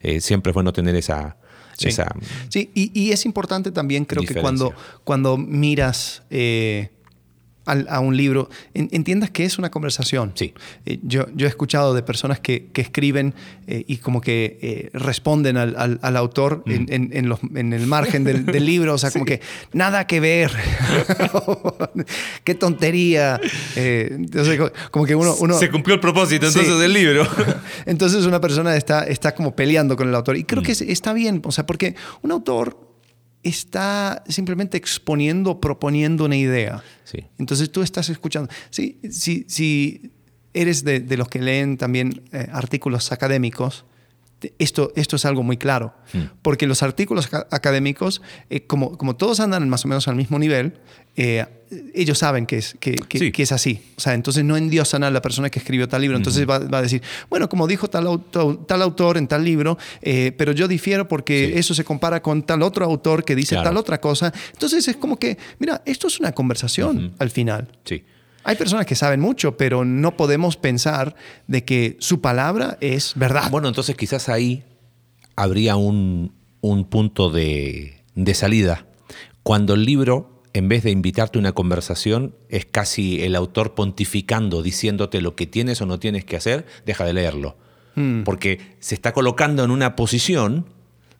Eh, 0.01 0.21
siempre 0.21 0.51
es 0.51 0.53
bueno 0.53 0.73
tener 0.73 0.95
esa... 0.95 1.37
Sí, 1.77 1.87
esa 1.87 2.13
Sí, 2.49 2.69
y, 2.75 2.91
y 2.99 3.11
es 3.11 3.25
importante 3.25 3.71
también, 3.71 4.05
creo 4.05 4.23
que 4.23 4.35
cuando, 4.35 4.73
cuando 5.03 5.37
miras 5.37 6.21
eh, 6.29 6.91
al- 7.71 7.87
a 7.89 7.99
un 7.99 8.15
libro, 8.15 8.49
en- 8.73 8.89
entiendas 8.91 9.29
que 9.31 9.43
es 9.45 9.57
una 9.57 9.71
conversación. 9.71 10.31
Sí. 10.35 10.53
Eh, 10.85 10.99
yo, 11.03 11.25
yo 11.35 11.45
he 11.47 11.49
escuchado 11.49 11.93
de 11.93 12.03
personas 12.03 12.39
que, 12.39 12.67
que 12.73 12.81
escriben 12.81 13.33
eh, 13.67 13.83
y 13.87 13.97
como 13.97 14.21
que 14.21 14.59
eh, 14.61 14.89
responden 14.93 15.57
al, 15.57 15.75
al- 15.77 15.99
al 16.01 16.17
autor 16.17 16.63
Mm. 16.65 16.71
en, 16.89 17.09
en- 17.13 17.29
los- 17.29 17.39
en 17.55 17.73
el 17.73 17.87
margen 17.87 18.23
del, 18.23 18.45
del 18.45 18.65
libro, 18.65 18.93
o 18.93 18.97
sea, 18.97 19.09
como 19.11 19.25
que 19.25 19.41
nada 19.73 20.05
que 20.07 20.19
ver, 20.19 20.51
qué 22.43 22.55
tontería. 22.55 23.39
Entonces, 23.75 24.59
co- 24.59 24.71
como 24.91 25.05
que 25.05 25.15
uno... 25.15 25.35
uno 25.39 25.57
Se 25.57 25.69
cumplió 25.69 25.95
el 25.95 26.01
propósito 26.01 26.47
entonces 26.47 26.73
Sí. 26.73 26.79
del 26.79 26.93
libro. 26.93 27.27
entonces 27.85 28.25
una 28.25 28.39
persona 28.41 28.75
está, 28.75 29.03
está 29.03 29.33
como 29.35 29.55
peleando 29.55 29.95
con 29.95 30.07
el 30.09 30.15
autor. 30.15 30.37
Y 30.37 30.41
Mm. 30.43 30.45
creo 30.45 30.63
que 30.63 30.71
es- 30.73 30.81
está 30.81 31.13
bien, 31.13 31.41
o 31.45 31.51
sea, 31.51 31.65
porque 31.65 31.95
un 32.21 32.31
autor 32.31 32.90
está 33.43 34.23
simplemente 34.27 34.77
exponiendo, 34.77 35.59
proponiendo 35.59 36.25
una 36.25 36.37
idea. 36.37 36.83
Sí. 37.03 37.25
Entonces 37.37 37.71
tú 37.71 37.81
estás 37.81 38.09
escuchando. 38.09 38.51
Si, 38.69 38.99
si, 39.09 39.45
si 39.47 40.11
eres 40.53 40.83
de, 40.83 40.99
de 40.99 41.17
los 41.17 41.27
que 41.27 41.39
leen 41.39 41.77
también 41.77 42.23
eh, 42.31 42.47
artículos 42.51 43.11
académicos, 43.11 43.85
esto, 44.59 44.91
esto 44.95 45.15
es 45.15 45.25
algo 45.25 45.43
muy 45.43 45.57
claro. 45.57 45.93
Mm. 46.13 46.19
Porque 46.41 46.67
los 46.67 46.83
artículos 46.83 47.27
aca- 47.27 47.47
académicos, 47.51 48.21
eh, 48.49 48.61
como, 48.65 48.97
como 48.97 49.15
todos 49.15 49.39
andan 49.39 49.67
más 49.69 49.85
o 49.85 49.87
menos 49.87 50.07
al 50.07 50.15
mismo 50.15 50.39
nivel, 50.39 50.79
eh, 51.15 51.45
ellos 51.93 52.17
saben 52.17 52.45
que 52.45 52.57
es, 52.57 52.75
que, 52.79 52.93
que- 52.95 53.19
Sí. 53.19 53.31
que 53.31 53.43
es 53.43 53.51
así. 53.51 53.81
O 53.97 54.01
sea, 54.01 54.13
entonces 54.13 54.43
no 54.43 54.57
endiosan 54.57 55.03
a 55.03 55.09
la 55.11 55.21
persona 55.21 55.49
que 55.49 55.59
escribió 55.59 55.87
tal 55.87 56.01
libro. 56.01 56.17
Entonces 56.17 56.47
va, 56.49 56.59
va 56.59 56.79
a 56.79 56.81
decir, 56.81 57.01
bueno, 57.29 57.47
como 57.49 57.67
dijo 57.67 57.89
tal 57.89 58.07
autor, 58.07 58.65
tal 58.65 58.81
autor 58.81 59.17
en 59.17 59.27
tal 59.27 59.43
libro, 59.45 59.77
eh, 60.01 60.33
pero 60.37 60.51
yo 60.51 60.67
difiero 60.67 61.07
porque 61.07 61.51
Sí. 61.53 61.59
eso 61.59 61.73
se 61.73 61.83
compara 61.83 62.21
con 62.21 62.43
tal 62.43 62.61
otro 62.63 62.85
autor 62.85 63.23
que 63.23 63.35
dice 63.35 63.55
Claro. 63.55 63.69
tal 63.69 63.77
otra 63.77 64.01
cosa. 64.01 64.33
Entonces 64.53 64.87
es 64.87 64.97
como 64.97 65.17
que, 65.17 65.37
mira, 65.59 65.81
esto 65.85 66.07
es 66.07 66.19
una 66.19 66.31
conversación 66.33 67.13
al 67.19 67.29
final. 67.29 67.69
Sí. 67.85 68.03
Hay 68.43 68.55
personas 68.55 68.85
que 68.85 68.95
saben 68.95 69.19
mucho, 69.19 69.57
pero 69.57 69.85
no 69.85 70.17
podemos 70.17 70.57
pensar 70.57 71.15
de 71.47 71.63
que 71.63 71.97
su 71.99 72.21
palabra 72.21 72.77
es 72.81 73.13
verdad. 73.15 73.51
Bueno, 73.51 73.67
entonces 73.67 73.95
quizás 73.95 74.29
ahí 74.29 74.63
habría 75.35 75.75
un, 75.75 76.33
un 76.61 76.85
punto 76.85 77.29
de, 77.29 78.03
de 78.15 78.33
salida. 78.33 78.85
Cuando 79.43 79.73
el 79.73 79.85
libro, 79.85 80.41
en 80.53 80.69
vez 80.69 80.83
de 80.83 80.91
invitarte 80.91 81.37
a 81.37 81.41
una 81.41 81.51
conversación, 81.51 82.35
es 82.49 82.65
casi 82.65 83.23
el 83.23 83.35
autor 83.35 83.73
pontificando, 83.73 84.61
diciéndote 84.61 85.21
lo 85.21 85.35
que 85.35 85.47
tienes 85.47 85.81
o 85.81 85.85
no 85.85 85.99
tienes 85.99 86.25
que 86.25 86.37
hacer, 86.37 86.65
deja 86.85 87.05
de 87.05 87.13
leerlo. 87.13 87.57
Porque 88.23 88.77
se 88.79 88.95
está 88.95 89.11
colocando 89.11 89.65
en 89.65 89.69
una 89.69 89.97
posición 89.97 90.65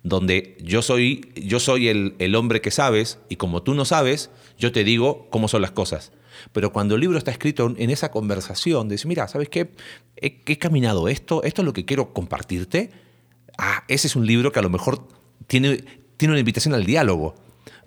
donde 0.04 0.58
yo 0.64 0.82
soy, 0.82 1.30
yo 1.36 1.60
soy 1.60 1.90
el, 1.90 2.16
el 2.18 2.34
hombre 2.36 2.62
que 2.62 2.72
sabes 2.72 3.20
y 3.28 3.36
como 3.36 3.62
tú 3.62 3.74
no 3.74 3.84
sabes, 3.84 4.32
yo 4.58 4.72
te 4.72 4.86
digo 4.86 5.28
cómo 5.30 5.50
son 5.50 5.62
las 5.62 5.72
cosas. 5.72 6.14
Pero 6.52 6.72
cuando 6.72 6.96
el 6.96 7.02
libro 7.02 7.18
está 7.18 7.32
escrito 7.32 7.74
en 7.78 7.90
esa 7.90 8.12
conversación, 8.12 8.88
de 8.88 8.94
decir, 8.96 9.08
mira, 9.08 9.28
¿sabes 9.28 9.50
qué? 9.50 9.72
He, 10.16 10.42
he 10.46 10.58
caminado 10.58 11.08
esto, 11.08 11.44
esto 11.44 11.62
es 11.62 11.66
lo 11.66 11.74
que 11.74 11.86
quiero 11.86 12.14
compartirte. 12.14 12.92
Ah, 13.58 13.84
ese 13.88 14.08
es 14.08 14.16
un 14.16 14.26
libro 14.26 14.52
que 14.52 14.60
a 14.60 14.62
lo 14.62 14.70
mejor 14.70 15.08
tiene, 15.48 15.84
tiene 16.18 16.34
una 16.34 16.40
invitación 16.40 16.74
al 16.74 16.86
diálogo. 16.86 17.36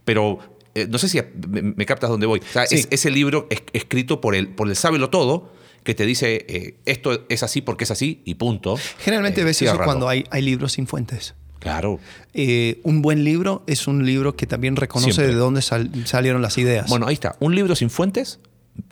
Pero 0.04 0.38
eh, 0.74 0.86
no 0.88 0.98
sé 0.98 1.08
si 1.08 1.20
me, 1.48 1.62
me 1.62 1.86
captas 1.86 2.10
dónde 2.10 2.26
voy. 2.26 2.40
O 2.40 2.52
sea, 2.52 2.66
Sí. 2.66 2.74
es 2.76 2.88
ese 2.90 3.10
libro 3.10 3.46
es- 3.50 3.62
escrito 3.72 4.20
por 4.20 4.34
el, 4.34 4.48
por 4.48 4.68
el 4.68 4.76
sábelo 4.76 5.08
todo 5.10 5.52
que 5.84 5.94
te 5.94 6.06
dice 6.06 6.46
eh, 6.48 6.80
esto 6.86 7.26
es 7.28 7.42
así 7.42 7.60
porque 7.60 7.84
es 7.84 7.90
así 7.90 8.22
y 8.24 8.34
punto. 8.36 8.76
Generalmente 8.98 9.42
Eh, 9.42 9.44
ves 9.44 9.60
eso 9.62 9.78
cuando 9.84 10.08
hay, 10.08 10.24
hay 10.30 10.42
libros 10.42 10.72
sin 10.72 10.86
fuentes. 10.86 11.34
Claro. 11.64 11.98
Eh, 12.34 12.78
un 12.84 13.02
buen 13.02 13.24
libro 13.24 13.64
es 13.66 13.88
un 13.88 14.04
libro 14.06 14.36
que 14.36 14.46
también 14.46 14.76
reconoce 14.76 15.12
Siempre. 15.12 15.34
de 15.34 15.40
dónde 15.40 15.62
sal- 15.62 15.90
salieron 16.06 16.42
las 16.42 16.56
ideas. 16.58 16.88
Bueno, 16.88 17.06
ahí 17.08 17.14
está. 17.14 17.34
Un 17.40 17.56
libro 17.56 17.74
sin 17.74 17.90
fuentes. 17.90 18.38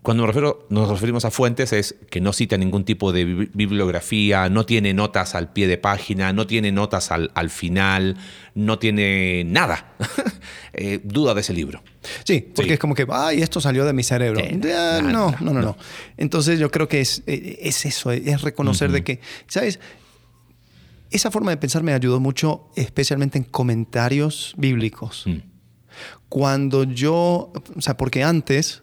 Cuando 0.02 0.22
me 0.22 0.28
refiero, 0.28 0.64
nos 0.70 0.88
referimos 0.88 1.24
a 1.24 1.30
fuentes 1.32 1.72
es 1.72 1.96
que 2.08 2.20
no 2.20 2.32
cita 2.32 2.56
ningún 2.56 2.84
tipo 2.84 3.12
de 3.12 3.24
bi- 3.24 3.50
bibliografía, 3.52 4.48
no 4.48 4.64
tiene 4.64 4.94
notas 4.94 5.34
al 5.34 5.52
pie 5.52 5.66
de 5.66 5.76
página, 5.76 6.32
no 6.32 6.46
tiene 6.46 6.70
notas 6.72 7.10
al, 7.10 7.30
al 7.34 7.50
final, 7.50 8.16
no 8.54 8.78
tiene 8.78 9.44
nada. 9.44 9.92
Eh, 10.74 11.00
duda 11.04 11.34
de 11.34 11.42
ese 11.42 11.52
libro. 11.52 11.82
Sí, 12.24 12.40
porque 12.40 12.70
Sí. 12.70 12.72
es 12.74 12.78
como 12.80 12.94
que, 12.94 13.06
ay, 13.10 13.42
esto 13.42 13.60
salió 13.60 13.84
de 13.84 13.92
mi 13.92 14.02
cerebro. 14.02 14.40
Sí, 14.40 14.58
Ah, 14.74 15.00
no, 15.02 15.10
no, 15.12 15.30
no, 15.32 15.36
no, 15.40 15.52
no, 15.52 15.60
no. 15.60 15.76
Entonces 16.16 16.58
yo 16.58 16.70
creo 16.70 16.88
que 16.88 17.02
es, 17.02 17.22
eh, 17.26 17.58
es 17.60 17.84
eso, 17.84 18.10
es 18.10 18.40
reconocer 18.40 18.90
de 18.90 19.04
que, 19.04 19.20
¿sabes? 19.48 19.80
Esa 21.12 21.30
forma 21.30 21.50
de 21.50 21.56
pensar 21.56 21.82
me 21.82 21.92
ayudó 21.92 22.20
mucho, 22.20 22.68
especialmente 22.76 23.38
en 23.38 23.44
comentarios 23.44 24.54
bíblicos. 24.56 25.24
Mm. 25.26 25.36
Cuando 26.28 26.84
yo, 26.84 27.52
o 27.76 27.80
sea, 27.80 27.96
porque 27.96 28.22
antes, 28.22 28.82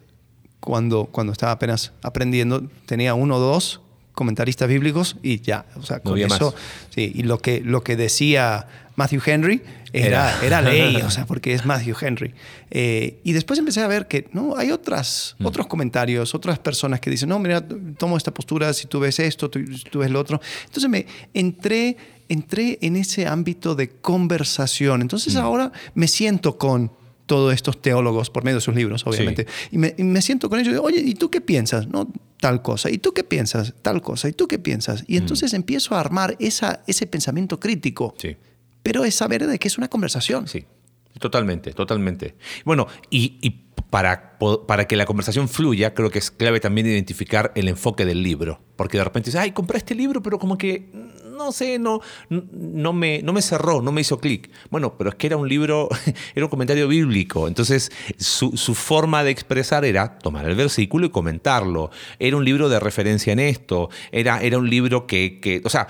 cuando, 0.60 1.06
cuando 1.06 1.32
estaba 1.32 1.52
apenas 1.52 1.92
aprendiendo, 2.02 2.62
tenía 2.86 3.14
uno 3.14 3.36
o 3.36 3.40
dos 3.40 3.80
comentaristas 4.12 4.68
bíblicos 4.68 5.16
y 5.22 5.40
ya, 5.40 5.64
o 5.76 5.82
sea, 5.82 6.00
con 6.00 6.12
había 6.12 6.26
eso, 6.26 6.54
sí, 6.90 7.10
y 7.14 7.22
lo 7.22 7.38
que, 7.38 7.60
lo 7.62 7.82
que 7.82 7.96
decía 7.96 8.66
Matthew 8.96 9.22
Henry 9.24 9.62
era, 9.92 10.36
Era. 10.42 10.60
era 10.60 10.62
ley, 10.62 10.96
o 10.96 11.10
sea, 11.10 11.24
porque 11.26 11.54
es 11.54 11.64
Matthew 11.64 11.96
Henry. 12.00 12.34
Eh, 12.70 13.18
y 13.24 13.32
después 13.32 13.58
empecé 13.58 13.80
a 13.80 13.88
ver 13.88 14.06
que 14.08 14.28
no 14.32 14.56
hay 14.56 14.70
otras, 14.70 15.34
Mm. 15.38 15.46
otros 15.46 15.66
comentarios, 15.66 16.34
otras 16.34 16.58
personas 16.58 17.00
que 17.00 17.10
dicen, 17.10 17.30
no, 17.30 17.38
mira, 17.38 17.66
tomo 17.96 18.16
esta 18.16 18.32
postura, 18.32 18.72
si 18.74 18.86
tú 18.86 19.00
ves 19.00 19.18
esto, 19.18 19.48
tú, 19.50 19.60
tú 19.90 20.00
ves 20.00 20.10
lo 20.10 20.20
otro. 20.20 20.40
Entonces 20.66 20.88
me 20.90 21.06
entré, 21.32 21.96
entré 22.30 22.78
en 22.80 22.96
ese 22.96 23.26
ámbito 23.26 23.74
de 23.74 23.90
conversación. 23.90 25.02
Entonces 25.02 25.34
Mm. 25.34 25.38
ahora 25.38 25.72
me 25.94 26.08
siento 26.08 26.56
con 26.56 26.92
todos 27.26 27.52
estos 27.54 27.80
teólogos 27.80 28.28
por 28.30 28.42
medio 28.42 28.56
de 28.56 28.60
sus 28.60 28.74
libros, 28.74 29.06
obviamente. 29.06 29.46
Y, 29.70 29.78
me, 29.78 29.94
y 29.96 30.02
me 30.02 30.20
siento 30.22 30.48
con 30.50 30.58
ellos 30.58 30.80
oye, 30.82 31.00
¿y 31.00 31.14
tú 31.14 31.30
qué 31.30 31.40
piensas? 31.40 31.86
No, 31.86 32.10
tal 32.40 32.60
cosa. 32.62 32.90
¿Y 32.90 32.98
tú 32.98 33.12
qué 33.12 33.22
piensas? 33.22 33.74
Tal 33.82 34.00
cosa. 34.02 34.28
¿Y 34.28 34.32
tú 34.32 34.48
qué 34.48 34.58
piensas? 34.58 35.02
Mm. 35.02 35.06
Y 35.08 35.16
entonces 35.16 35.52
empiezo 35.52 35.94
a 35.94 36.00
armar 36.00 36.36
esa, 36.40 36.82
ese 36.86 37.06
pensamiento 37.06 37.60
crítico. 37.60 38.14
Sí. 38.18 38.36
Pero 38.82 39.04
es 39.04 39.14
saber 39.14 39.46
de 39.46 39.58
que 39.58 39.68
es 39.68 39.76
una 39.78 39.88
conversación. 39.88 40.48
Sí. 40.48 40.64
Totalmente, 41.18 41.72
totalmente. 41.72 42.34
Bueno, 42.64 42.86
y, 43.10 43.38
y 43.42 43.50
para, 43.90 44.38
para 44.66 44.86
que 44.86 44.96
la 44.96 45.04
conversación 45.04 45.48
fluya, 45.48 45.92
creo 45.94 46.10
que 46.10 46.18
es 46.18 46.30
clave 46.30 46.60
también 46.60 46.86
identificar 46.86 47.52
el 47.56 47.68
enfoque 47.68 48.04
del 48.06 48.22
libro. 48.22 48.60
Porque 48.76 48.98
de 48.98 49.04
repente 49.04 49.26
dices, 49.30 49.40
ay, 49.40 49.52
compré 49.52 49.78
este 49.78 49.94
libro, 49.94 50.22
pero 50.22 50.38
como 50.38 50.56
que, 50.56 50.88
no 51.44 51.52
sé, 51.52 51.78
no, 51.78 52.00
no, 52.28 52.92
me, 52.92 53.22
no 53.22 53.32
me 53.32 53.42
cerró, 53.42 53.82
no 53.82 53.92
me 53.92 54.00
hizo 54.00 54.18
clic. 54.18 54.50
Bueno, 54.70 54.94
pero 54.96 55.10
es 55.10 55.16
que 55.16 55.26
era 55.26 55.36
un 55.36 55.48
libro, 55.48 55.88
era 56.34 56.46
un 56.46 56.50
comentario 56.50 56.88
bíblico. 56.88 57.48
Entonces, 57.48 57.90
su, 58.18 58.56
su 58.56 58.74
forma 58.74 59.24
de 59.24 59.30
expresar 59.30 59.84
era 59.84 60.18
tomar 60.18 60.48
el 60.48 60.54
versículo 60.54 61.06
y 61.06 61.10
comentarlo. 61.10 61.90
Era 62.18 62.36
un 62.36 62.44
libro 62.44 62.68
de 62.68 62.80
referencia 62.80 63.32
en 63.32 63.40
esto. 63.40 63.90
Era, 64.12 64.40
era 64.42 64.58
un 64.58 64.68
libro 64.68 65.06
que, 65.06 65.40
que 65.40 65.62
o 65.64 65.70
sea, 65.70 65.88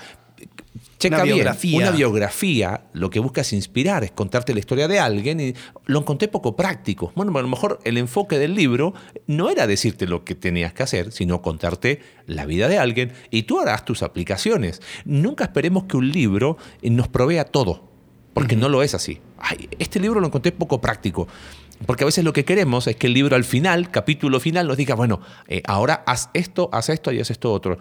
checa 0.97 1.15
Una 1.15 1.23
bien, 1.23 1.35
biografía. 1.37 1.77
una 1.77 1.91
biografía 1.91 2.83
lo 2.93 3.09
que 3.09 3.19
busca 3.19 3.41
es 3.41 3.53
inspirar, 3.53 4.03
es 4.03 4.11
contarte 4.11 4.53
la 4.53 4.59
historia 4.59 4.87
de 4.87 4.99
alguien 4.99 5.39
y 5.39 5.53
lo 5.85 5.99
encontré 5.99 6.27
poco 6.27 6.55
práctico. 6.55 7.11
Bueno, 7.15 7.37
a 7.37 7.41
lo 7.41 7.47
mejor 7.47 7.79
el 7.83 7.97
enfoque 7.97 8.37
del 8.37 8.55
libro 8.55 8.93
no 9.27 9.49
era 9.49 9.67
decirte 9.67 10.07
lo 10.07 10.23
que 10.23 10.35
tenías 10.35 10.73
que 10.73 10.83
hacer, 10.83 11.11
sino 11.11 11.41
contarte 11.41 12.01
la 12.27 12.45
vida 12.45 12.67
de 12.67 12.77
alguien 12.77 13.13
y 13.29 13.43
tú 13.43 13.59
harás 13.59 13.83
tus 13.85 14.03
aplicaciones. 14.03 14.81
Nunca 15.05 15.45
esperemos 15.45 15.85
que 15.85 15.97
un 15.97 16.11
libro 16.11 16.57
nos 16.83 17.07
provea 17.07 17.45
todo, 17.45 17.89
porque 18.33 18.55
no 18.55 18.69
lo 18.69 18.83
es 18.83 18.93
así. 18.93 19.19
Ay, 19.39 19.69
este 19.79 19.99
libro 19.99 20.19
lo 20.19 20.27
encontré 20.27 20.51
poco 20.51 20.79
práctico. 20.79 21.27
Porque 21.85 22.03
a 22.03 22.05
veces 22.05 22.23
lo 22.23 22.31
que 22.31 22.45
queremos 22.45 22.85
es 22.87 22.95
que 22.95 23.07
el 23.07 23.13
libro 23.13 23.35
al 23.35 23.43
final, 23.43 23.89
capítulo 23.89 24.39
final, 24.39 24.67
nos 24.67 24.77
diga, 24.77 24.93
bueno, 24.95 25.19
eh, 25.47 25.63
ahora 25.65 26.03
haz 26.05 26.29
esto, 26.33 26.69
haz 26.71 26.89
esto 26.89 27.11
y 27.11 27.19
haz 27.19 27.31
esto 27.31 27.51
otro. 27.51 27.79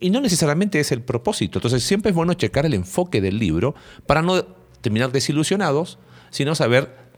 Y 0.00 0.10
no 0.10 0.20
necesariamente 0.20 0.80
es 0.80 0.92
el 0.92 1.02
propósito. 1.02 1.58
Entonces 1.58 1.82
siempre 1.82 2.10
es 2.10 2.16
bueno 2.16 2.34
checar 2.34 2.66
el 2.66 2.74
enfoque 2.74 3.20
del 3.20 3.38
libro 3.38 3.74
para 4.06 4.22
no 4.22 4.44
terminar 4.80 5.12
desilusionados, 5.12 5.98
sino 6.30 6.54
saber 6.54 7.08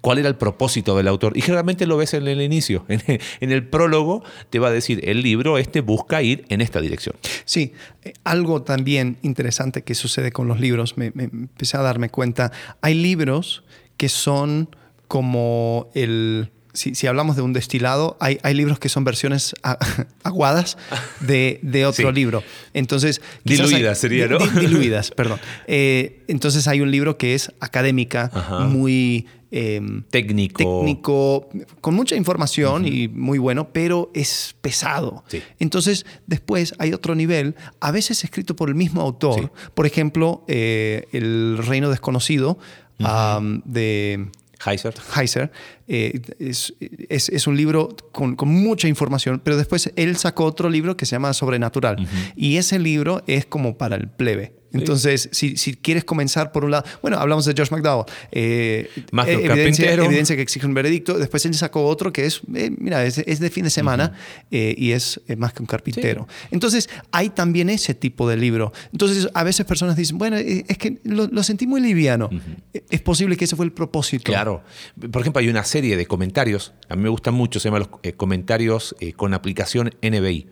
cuál 0.00 0.18
era 0.18 0.28
el 0.28 0.36
propósito 0.36 0.96
del 0.96 1.08
autor. 1.08 1.36
Y 1.36 1.42
generalmente 1.42 1.86
lo 1.86 1.96
ves 1.96 2.14
en 2.14 2.26
el 2.26 2.40
inicio. 2.40 2.84
En 3.40 3.52
el, 3.52 3.66
prólogo 3.66 4.22
te 4.50 4.58
va 4.58 4.68
a 4.68 4.70
decir, 4.70 5.00
el 5.08 5.22
libro 5.22 5.58
este 5.58 5.80
busca 5.80 6.22
ir 6.22 6.44
en 6.48 6.60
esta 6.60 6.80
dirección. 6.80 7.16
Sí, 7.44 7.72
eh, 8.02 8.12
algo 8.24 8.62
también 8.62 9.18
interesante 9.22 9.82
que 9.82 9.94
sucede 9.94 10.32
con 10.32 10.48
los 10.48 10.60
libros, 10.60 10.96
me 10.96 11.12
empecé 11.14 11.76
a 11.76 11.82
darme 11.82 12.10
cuenta, 12.10 12.52
hay 12.80 12.94
libros 12.94 13.64
que 13.96 14.08
son 14.08 14.74
como 15.08 15.90
el... 15.94 16.50
Si, 16.72 16.94
si 16.94 17.06
hablamos 17.06 17.36
de 17.36 17.42
un 17.42 17.52
destilado, 17.52 18.16
hay, 18.20 18.38
hay 18.42 18.54
libros 18.54 18.78
que 18.78 18.88
son 18.88 19.04
versiones 19.04 19.54
aguadas 20.22 20.76
de, 21.20 21.58
de 21.62 21.86
otro 21.86 22.08
Sí. 22.10 22.14
libro. 22.14 22.42
Entonces, 22.74 23.20
hay- 23.46 23.56
Diluidas 23.56 23.98
sería, 23.98 24.26
¿no? 24.28 24.38
di- 24.38 24.48
di- 24.48 24.60
diluidas, 24.66 25.10
perdón. 25.16 25.38
Eh, 25.66 26.22
entonces 26.28 26.66
hay 26.68 26.80
un 26.80 26.90
libro 26.90 27.16
que 27.18 27.34
es 27.34 27.52
académica, 27.60 28.30
Ajá. 28.32 28.60
muy... 28.60 29.26
em, 29.52 30.04
Técnico. 30.10 30.58
técnico, 30.58 31.48
con 31.80 31.94
mucha 31.94 32.14
información 32.14 32.86
y 32.86 33.08
muy 33.08 33.38
bueno, 33.38 33.72
pero 33.72 34.10
es 34.14 34.54
pesado. 34.60 35.24
Sí. 35.26 35.42
Entonces, 35.58 36.06
después 36.28 36.74
hay 36.78 36.92
otro 36.92 37.16
nivel, 37.16 37.56
a 37.80 37.90
veces 37.90 38.22
escrito 38.22 38.54
por 38.54 38.68
el 38.68 38.76
mismo 38.76 39.00
autor. 39.02 39.50
Por 39.74 39.86
ejemplo, 39.86 40.44
eh, 40.46 41.06
El 41.12 41.58
Reino 41.58 41.90
Desconocido 41.90 42.58
um, 43.00 43.60
de 43.64 44.28
Heiser. 44.64 44.94
Heiser. 45.16 45.50
eh, 45.88 46.20
es, 46.38 46.74
es- 47.08 47.28
es 47.30 47.46
un 47.46 47.56
libro 47.56 47.88
con, 48.12 48.36
con 48.36 48.48
mucha 48.48 48.88
información, 48.88 49.40
pero 49.42 49.56
después 49.56 49.90
él 49.96 50.16
sacó 50.16 50.44
otro 50.44 50.68
libro 50.68 50.96
que 50.96 51.06
se 51.06 51.12
llama 51.12 51.32
Sobrenatural. 51.32 52.06
Y 52.36 52.56
ese 52.56 52.78
libro 52.78 53.22
es 53.26 53.46
como 53.46 53.76
para 53.78 53.96
el 53.96 54.08
plebe. 54.08 54.59
Entonces, 54.72 55.28
si, 55.32 55.56
si 55.56 55.74
quieres 55.74 56.04
comenzar 56.04 56.52
por 56.52 56.64
un 56.64 56.70
lado, 56.72 56.84
bueno, 57.02 57.18
hablamos 57.18 57.44
de 57.44 57.54
Josh 57.56 57.70
McDowell. 57.70 58.04
eh, 58.32 58.88
Más 59.12 59.26
un 59.26 59.32
evidencia, 59.32 59.92
evidencia 59.92 60.36
que 60.36 60.42
exige 60.42 60.66
un 60.66 60.74
veredicto. 60.74 61.18
Después 61.18 61.44
él 61.46 61.54
sacó 61.54 61.86
otro 61.86 62.12
que 62.12 62.26
es, 62.26 62.40
eh, 62.54 62.70
mira, 62.78 63.04
es, 63.04 63.18
es 63.18 63.40
de 63.40 63.50
fin 63.50 63.64
de 63.64 63.70
semana 63.70 64.12
eh, 64.50 64.74
y 64.78 64.92
es 64.92 65.20
eh, 65.28 65.36
más 65.36 65.52
que 65.52 65.62
un 65.62 65.66
carpintero. 65.66 66.28
Entonces, 66.50 66.88
hay 67.10 67.30
también 67.30 67.70
ese 67.70 67.94
tipo 67.94 68.28
de 68.28 68.36
libro. 68.36 68.72
Entonces, 68.92 69.28
a 69.34 69.44
veces 69.44 69.66
personas 69.66 69.96
dicen, 69.96 70.18
bueno, 70.18 70.36
eh, 70.36 70.64
es 70.68 70.78
que 70.78 70.98
lo, 71.04 71.26
lo 71.26 71.42
sentí 71.42 71.66
muy 71.66 71.80
liviano. 71.80 72.30
Eh, 72.74 72.82
Es 72.90 73.00
posible 73.02 73.36
que 73.36 73.44
ese 73.46 73.56
fue 73.56 73.64
el 73.64 73.72
propósito. 73.72 74.24
Claro. 74.24 74.62
Por 75.10 75.20
ejemplo, 75.22 75.40
hay 75.40 75.48
una 75.48 75.64
serie 75.64 75.96
de 75.96 76.06
comentarios, 76.06 76.72
a 76.88 76.96
mí 76.96 77.02
me 77.02 77.08
gustan 77.08 77.34
mucho, 77.34 77.60
se 77.60 77.68
llaman 77.68 77.80
los 77.90 78.00
eh, 78.02 78.12
comentarios 78.12 78.94
eh, 79.00 79.12
con 79.14 79.34
aplicación 79.34 79.90
NBI. 80.02 80.46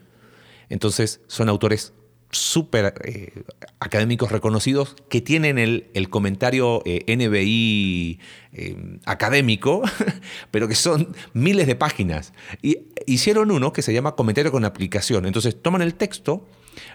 Entonces, 0.71 1.21
son 1.29 1.49
autores 1.49 1.93
súper 2.31 2.95
eh, 3.05 3.43
académicos 3.81 4.31
reconocidos 4.31 4.97
que 5.09 5.21
tienen 5.21 5.59
el, 5.59 5.89
el 5.95 6.11
comentario 6.11 6.83
eh, 6.85 7.05
NBI 7.17 8.21
eh, 8.53 8.99
académico, 9.07 9.83
pero 10.51 10.69
que 10.69 10.75
son 10.75 11.15
miles 11.33 11.67
de 11.67 11.77
páginas. 11.77 12.33
Y 12.63 12.79
hicieron 13.07 13.51
uno 13.51 13.73
que 13.73 13.83
se 13.83 13.93
llama 13.93 14.15
comentario 14.15 14.53
con 14.53 14.65
aplicación. 14.65 15.27
Entonces, 15.27 15.61
toman 15.61 15.83
el 15.83 15.95
texto, 15.95 16.47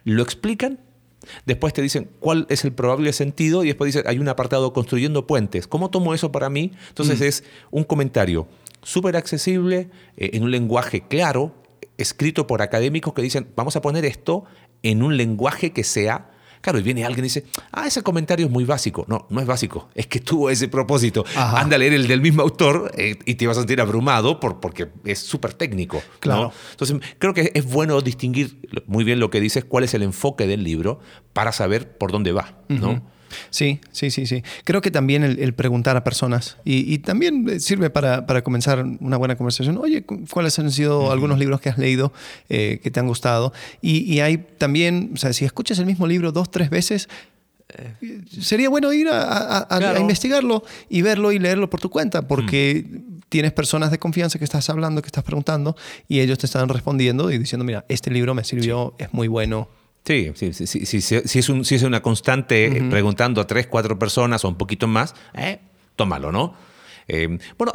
lo 0.04 0.24
explican 0.24 0.80
Después 1.46 1.72
te 1.72 1.82
dicen 1.82 2.10
cuál 2.20 2.46
es 2.50 2.66
el 2.66 2.74
probable 2.74 3.14
sentido 3.14 3.64
y 3.64 3.68
después 3.68 3.94
dicen, 3.94 4.06
hay 4.10 4.20
un 4.20 4.28
apartado 4.28 4.74
construyendo 4.74 5.26
puentes. 5.26 5.68
¿Cómo 5.68 5.90
tomo 5.90 6.14
eso 6.14 6.34
para 6.34 6.50
mí? 6.50 6.74
Entonces 6.90 7.22
es 7.22 7.46
un 7.72 7.86
comentario 7.86 8.46
súper 8.82 9.16
accesible, 9.16 9.90
en 10.18 10.44
un 10.44 10.52
lenguaje 10.52 11.08
claro, 11.08 11.56
escrito 11.98 12.48
por 12.48 12.62
académicos 12.62 13.14
que 13.14 13.22
dicen, 13.22 13.48
vamos 13.56 13.76
a 13.76 13.82
poner 13.82 14.04
esto 14.04 14.44
en 14.84 15.02
un 15.02 15.18
lenguaje 15.18 15.72
que 15.72 15.84
sea... 15.84 16.30
Claro, 16.62 16.80
y 16.80 16.82
viene 16.82 17.04
alguien 17.04 17.26
y 17.26 17.28
dice, 17.28 17.44
ah, 17.74 17.88
ese 17.88 18.04
comentario 18.04 18.46
es 18.46 18.52
muy 18.52 18.64
básico. 18.64 19.04
No, 19.10 19.28
no 19.30 19.42
es 19.42 19.46
básico, 19.46 19.90
es 19.96 20.08
que 20.08 20.22
tuvo 20.22 20.50
ese 20.50 20.70
propósito. 20.70 21.26
Ajá. 21.36 21.60
Anda 21.60 21.76
a 21.76 21.80
leer 21.80 21.92
el 21.92 22.08
del 22.08 22.22
mismo 22.22 22.42
autor 22.42 22.90
eh, 22.98 23.20
y 23.26 23.36
te 23.36 23.46
vas 23.48 23.58
a 23.58 23.62
sentir 23.62 23.82
abrumado 23.82 24.40
por, 24.40 24.62
porque 24.62 24.88
es 25.04 25.20
súper 25.20 25.56
técnico. 25.56 25.98
¿no? 25.98 26.20
Claro. 26.22 26.54
Entonces, 26.72 27.02
creo 27.20 27.34
que 27.34 27.52
es 27.54 27.70
bueno 27.70 28.00
distinguir 28.00 28.62
muy 28.86 29.04
bien 29.04 29.20
lo 29.20 29.30
que 29.30 29.42
dices, 29.42 29.66
cuál 29.66 29.84
es 29.84 29.94
el 29.94 30.04
enfoque 30.04 30.48
del 30.48 30.64
libro 30.64 31.02
para 31.34 31.52
saber 31.52 31.98
por 31.98 32.14
dónde 32.14 32.32
va. 32.32 32.58
¿no? 32.70 33.12
Sí, 33.50 33.80
sí, 33.92 34.12
sí, 34.12 34.26
sí. 34.26 34.44
Creo 34.64 34.82
que 34.82 34.92
también 34.92 35.24
el, 35.24 35.40
el 35.40 35.54
preguntar 35.54 35.98
a 35.98 36.04
personas 36.04 36.58
y, 36.66 36.94
y 36.94 37.00
también 37.00 37.60
sirve 37.60 37.90
para, 37.90 38.26
para 38.26 38.44
comenzar 38.44 38.84
una 39.00 39.18
buena 39.18 39.36
conversación. 39.36 39.78
Oye, 39.78 40.04
cu- 40.04 40.26
¿cuáles 40.32 40.58
han 40.60 40.72
sido 40.72 41.12
algunos 41.12 41.38
libros 41.40 41.62
que 41.62 41.70
has 41.70 41.78
leído 41.78 42.14
eh, 42.50 42.80
que 42.84 42.92
te 42.92 43.00
han 43.00 43.08
gustado? 43.08 43.54
Y, 43.82 44.00
y 44.12 44.20
hay 44.22 44.38
también, 44.58 45.12
o 45.14 45.18
sea, 45.18 45.34
si 45.34 45.46
escuchas 45.46 45.80
el 45.80 45.86
mismo 45.86 46.08
libro 46.08 46.32
dos, 46.32 46.52
tres 46.52 46.70
veces, 46.70 47.10
eh, 48.02 48.22
sería 48.42 48.70
bueno 48.70 48.92
ir 48.94 49.08
a, 49.10 49.22
a- 49.24 49.38
a- 49.58 49.60
a 49.76 49.78
Claro. 49.80 50.00
investigarlo 50.00 50.64
y 50.90 51.02
verlo 51.02 51.32
y 51.32 51.40
leerlo 51.40 51.70
por 51.70 51.80
tu 51.80 51.90
cuenta, 51.90 52.28
porque 52.28 52.86
tienes 53.30 53.52
personas 53.52 53.90
de 53.90 53.98
confianza 53.98 54.38
que 54.38 54.46
estás 54.46 54.70
hablando, 54.70 55.02
que 55.02 55.08
estás 55.08 55.24
preguntando, 55.24 55.76
y 56.08 56.20
ellos 56.20 56.38
te 56.38 56.46
están 56.46 56.70
respondiendo 56.70 57.32
y 57.32 57.38
diciendo, 57.40 57.66
mira, 57.66 57.84
este 57.90 58.12
libro 58.12 58.36
me 58.36 58.44
sirvió, 58.44 58.94
es 59.00 59.12
muy 59.14 59.28
bueno. 59.28 59.70
Sí, 60.06 60.32
sí, 60.36 60.52
sí, 60.54 60.68
sí, 60.68 61.02
si, 61.02 61.40
es 61.40 61.50
un- 61.50 61.64
si 61.64 61.76
es 61.76 61.84
una 61.84 62.02
constante 62.02 62.66
eh, 62.78 62.84
preguntando 62.90 63.40
a 63.42 63.48
tres, 63.48 63.68
cuatro 63.68 63.98
personas 63.98 64.44
o 64.44 64.50
un 64.50 64.56
poquito 64.58 64.88
más, 64.88 65.16
eh, 65.34 65.60
tómalo, 65.96 66.32
¿no? 66.32 66.56
Eh, 67.10 67.38
bueno, 67.58 67.74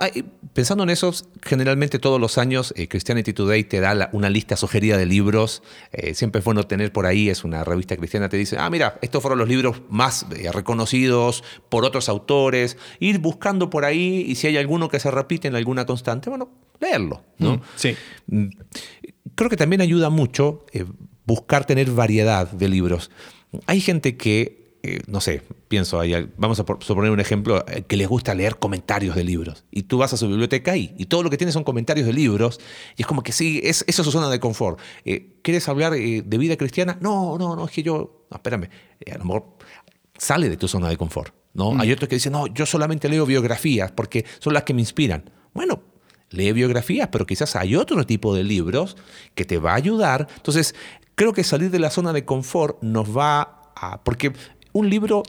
pensando 0.54 0.84
en 0.84 0.90
eso, 0.90 1.12
generalmente 1.42 1.98
todos 1.98 2.18
los 2.18 2.38
años 2.38 2.72
eh, 2.76 2.88
Christianity 2.88 3.34
Today 3.34 3.62
te 3.64 3.78
da 3.80 3.94
la- 3.94 4.08
una 4.12 4.30
lista 4.30 4.56
sugerida 4.56 4.96
de 4.96 5.04
libros. 5.04 5.62
Eh, 5.92 6.14
siempre 6.14 6.38
es 6.38 6.44
bueno 6.46 6.62
tener 6.64 6.92
por 6.92 7.04
ahí, 7.04 7.28
es 7.28 7.44
una 7.44 7.62
revista 7.62 7.94
cristiana, 7.98 8.28
te 8.30 8.38
dice, 8.38 8.56
ah, 8.58 8.68
mira, 8.70 8.98
estos 9.02 9.20
fueron 9.20 9.38
los 9.38 9.48
libros 9.48 9.82
más 9.90 10.26
reconocidos 10.52 11.44
por 11.68 11.84
otros 11.84 12.08
autores. 12.08 12.78
Ir 13.00 13.18
buscando 13.18 13.68
por 13.68 13.84
ahí 13.84 14.24
y 14.26 14.34
si 14.36 14.46
hay 14.46 14.56
alguno 14.56 14.88
que 14.88 14.98
se 14.98 15.10
repite 15.10 15.48
en 15.48 15.56
alguna 15.56 15.84
constante, 15.84 16.30
bueno, 16.30 16.48
leerlo, 16.80 17.22
¿no? 17.38 17.60
Sí. 17.76 17.96
Mm, 18.28 18.48
Creo 19.34 19.50
que 19.50 19.56
también 19.56 19.82
ayuda 19.82 20.08
mucho 20.10 20.64
buscar 21.28 21.66
tener 21.66 21.90
variedad 21.90 22.50
de 22.50 22.68
libros. 22.68 23.10
Hay 23.66 23.82
gente 23.82 24.16
que, 24.16 24.78
eh, 24.82 25.00
no 25.06 25.20
sé, 25.20 25.42
pienso, 25.68 26.00
vamos 26.38 26.58
a 26.58 26.64
suponer 26.80 27.10
un 27.10 27.20
ejemplo, 27.20 27.64
eh, 27.68 27.82
que 27.86 27.98
les 27.98 28.08
gusta 28.08 28.34
leer 28.34 28.56
comentarios 28.56 29.14
de 29.14 29.24
libros. 29.24 29.64
Y 29.70 29.82
tú 29.82 29.98
vas 29.98 30.14
a 30.14 30.16
su 30.16 30.26
biblioteca 30.26 30.74
y, 30.78 30.94
y 30.96 31.04
todo 31.04 31.22
lo 31.22 31.28
que 31.28 31.36
tiene 31.36 31.52
son 31.52 31.64
comentarios 31.64 32.06
de 32.06 32.14
libros. 32.14 32.60
Y 32.96 33.02
es 33.02 33.06
como 33.06 33.22
que 33.22 33.32
sí, 33.32 33.60
es, 33.62 33.84
eso 33.86 34.00
es 34.00 34.06
su 34.06 34.10
zona 34.10 34.30
de 34.30 34.40
confort. 34.40 34.80
Eh, 35.04 35.38
¿Quieres 35.42 35.68
hablar 35.68 35.92
de 35.92 36.38
vida 36.38 36.56
cristiana? 36.56 36.96
No, 37.02 37.36
no, 37.36 37.54
no, 37.54 37.66
es 37.66 37.72
que 37.72 37.82
yo, 37.82 38.24
no, 38.30 38.36
espérame, 38.38 38.70
a 39.12 39.18
lo 39.18 39.24
mejor 39.24 39.44
sale 40.16 40.48
de 40.48 40.56
tu 40.56 40.66
zona 40.66 40.88
de 40.88 40.96
confort. 40.96 41.34
¿no? 41.52 41.78
Hay 41.78 41.92
otros 41.92 42.08
que 42.08 42.16
dicen, 42.16 42.32
no, 42.32 42.46
yo 42.46 42.64
solamente 42.64 43.06
leo 43.10 43.26
biografías 43.26 43.92
porque 43.92 44.24
son 44.38 44.54
las 44.54 44.62
que 44.62 44.72
me 44.72 44.80
inspiran. 44.80 45.30
Bueno, 45.52 45.82
lee 46.30 46.52
biografías, 46.52 47.08
pero 47.10 47.26
quizás 47.26 47.56
hay 47.56 47.74
otro 47.76 48.04
tipo 48.04 48.34
de 48.34 48.44
libros 48.44 48.96
que 49.34 49.44
te 49.44 49.58
va 49.58 49.72
a 49.72 49.76
ayudar. 49.76 50.28
Entonces, 50.36 50.74
creo 51.18 51.32
que 51.32 51.42
salir 51.42 51.70
de 51.70 51.80
la 51.80 51.90
zona 51.90 52.12
de 52.12 52.24
confort 52.24 52.80
nos 52.80 53.14
va 53.14 53.72
a... 53.74 54.00
Porque 54.04 54.32
un 54.72 54.88
libro 54.88 55.24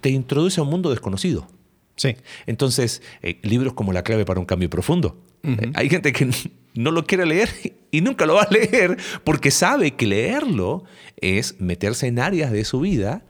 te 0.00 0.08
introduce 0.08 0.58
a 0.58 0.62
un 0.62 0.70
mundo 0.70 0.88
desconocido. 0.88 1.46
Sí. 1.94 2.16
Entonces, 2.46 3.02
eh, 3.20 3.38
libros 3.42 3.74
como 3.74 3.92
La 3.92 4.02
clave 4.02 4.24
para 4.24 4.40
un 4.40 4.46
cambio 4.46 4.70
profundo. 4.70 5.22
Eh, 5.42 5.70
hay 5.74 5.90
gente 5.90 6.12
que 6.12 6.30
no 6.74 6.90
lo 6.90 7.04
quiere 7.04 7.26
leer 7.26 7.50
y 7.90 8.00
nunca 8.00 8.24
lo 8.24 8.34
va 8.34 8.44
a 8.44 8.50
leer 8.50 8.96
porque 9.24 9.50
sabe 9.50 9.92
que 9.92 10.06
leerlo 10.06 10.84
es 11.18 11.60
meterse 11.60 12.06
en 12.06 12.18
áreas 12.18 12.50
de 12.50 12.64
su 12.64 12.80
vida 12.80 13.22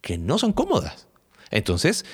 que 0.00 0.16
no 0.16 0.38
son 0.38 0.54
cómodas. 0.54 1.06
Entonces, 1.50 2.06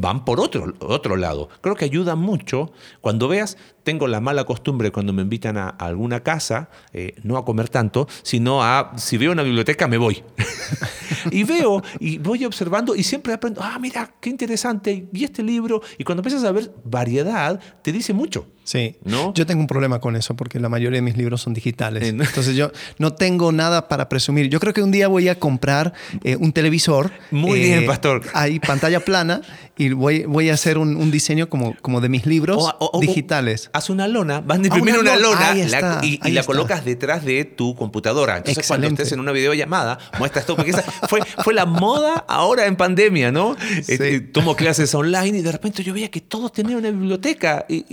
van 0.00 0.24
por 0.24 0.40
otro, 0.40 0.74
otro 0.80 1.16
lado. 1.16 1.48
Creo 1.60 1.76
que 1.76 1.84
ayuda 1.84 2.16
mucho 2.16 2.72
cuando 3.00 3.28
veas, 3.28 3.56
tengo 3.82 4.06
la 4.06 4.20
mala 4.20 4.44
costumbre 4.44 4.90
cuando 4.90 5.12
me 5.12 5.22
invitan 5.22 5.56
a, 5.56 5.68
alguna 5.68 6.20
casa, 6.20 6.68
eh, 6.92 7.14
no 7.22 7.36
a 7.36 7.44
comer 7.44 7.68
tanto, 7.68 8.08
sino 8.22 8.62
a, 8.62 8.92
si 8.96 9.16
veo 9.16 9.32
una 9.32 9.42
biblioteca, 9.42 9.86
me 9.86 9.98
voy. 9.98 10.22
y 11.30 11.44
veo 11.44 11.82
y 12.00 12.18
voy 12.18 12.44
observando 12.44 12.96
y 12.96 13.02
siempre 13.02 13.32
aprendo, 13.32 13.60
ah, 13.62 13.78
mira, 13.78 14.14
qué 14.20 14.30
interesante, 14.30 15.08
y 15.12 15.24
este 15.24 15.42
libro, 15.42 15.82
y 15.98 16.04
cuando 16.04 16.20
empiezas 16.20 16.44
a 16.44 16.52
ver 16.52 16.72
variedad, 16.84 17.60
te 17.82 17.92
dice 17.92 18.12
mucho. 18.12 18.46
Sí, 18.64 18.96
¿no? 19.04 19.34
yo 19.34 19.44
tengo 19.44 19.60
un 19.60 19.66
problema 19.66 20.00
con 20.00 20.16
eso 20.16 20.34
porque 20.34 20.58
la 20.58 20.70
mayoría 20.70 20.96
de 20.96 21.02
mis 21.02 21.18
libros 21.18 21.42
son 21.42 21.52
digitales. 21.52 22.02
Entonces 22.08 22.56
yo 22.56 22.72
no 22.98 23.12
tengo 23.12 23.52
nada 23.52 23.88
para 23.88 24.08
presumir. 24.08 24.48
Yo 24.48 24.58
creo 24.58 24.72
que 24.72 24.82
un 24.82 24.90
día 24.90 25.06
voy 25.06 25.28
a 25.28 25.38
comprar 25.38 25.92
eh, 26.22 26.36
un 26.36 26.52
televisor. 26.52 27.12
Muy 27.30 27.60
bien, 27.60 27.82
eh, 27.84 27.86
pastor. 27.86 28.22
Hay 28.32 28.58
pantalla 28.60 29.00
plana 29.00 29.42
y 29.76 29.83
voy, 29.92 30.24
voy 30.24 30.50
a 30.50 30.54
hacer 30.54 30.78
un, 30.78 31.10
diseño 31.10 31.48
como, 31.48 31.76
como 31.80 32.00
de 32.00 32.08
mis 32.08 32.26
libros 32.26 32.74
digitales. 33.00 33.70
haz 33.72 33.90
una 33.90 34.08
lona, 34.08 34.40
vas 34.40 34.58
a 34.58 34.60
ah, 34.60 34.64
imprimir 34.64 34.98
una, 34.98 35.16
lona, 35.16 35.54
y, 36.02 36.30
la 36.32 36.42
colocas 36.42 36.84
detrás 36.84 37.24
de 37.24 37.44
tu 37.44 37.74
computadora. 37.74 38.38
Entonces 38.38 38.66
cuando 38.66 38.86
estés 38.86 39.12
en 39.12 39.20
una 39.20 39.32
videollamada, 39.32 39.98
muestras 40.18 40.46
todo. 40.46 40.56
Porque 40.56 40.70
esa 40.70 40.82
fue, 40.82 41.20
fue 41.42 41.54
la 41.54 41.66
moda 41.66 42.24
ahora 42.28 42.66
en 42.66 42.76
pandemia, 42.76 43.32
¿no? 43.32 43.56
Eh, 43.88 44.20
tomo 44.32 44.56
clases 44.56 44.94
online 44.94 45.38
y 45.38 45.42
de 45.42 45.52
repente 45.52 45.82
yo 45.82 45.92
veía 45.92 46.10
que 46.10 46.20
todos 46.20 46.52
tenían 46.52 46.78
una 46.78 46.90
biblioteca 46.90 47.66
y 47.68 47.84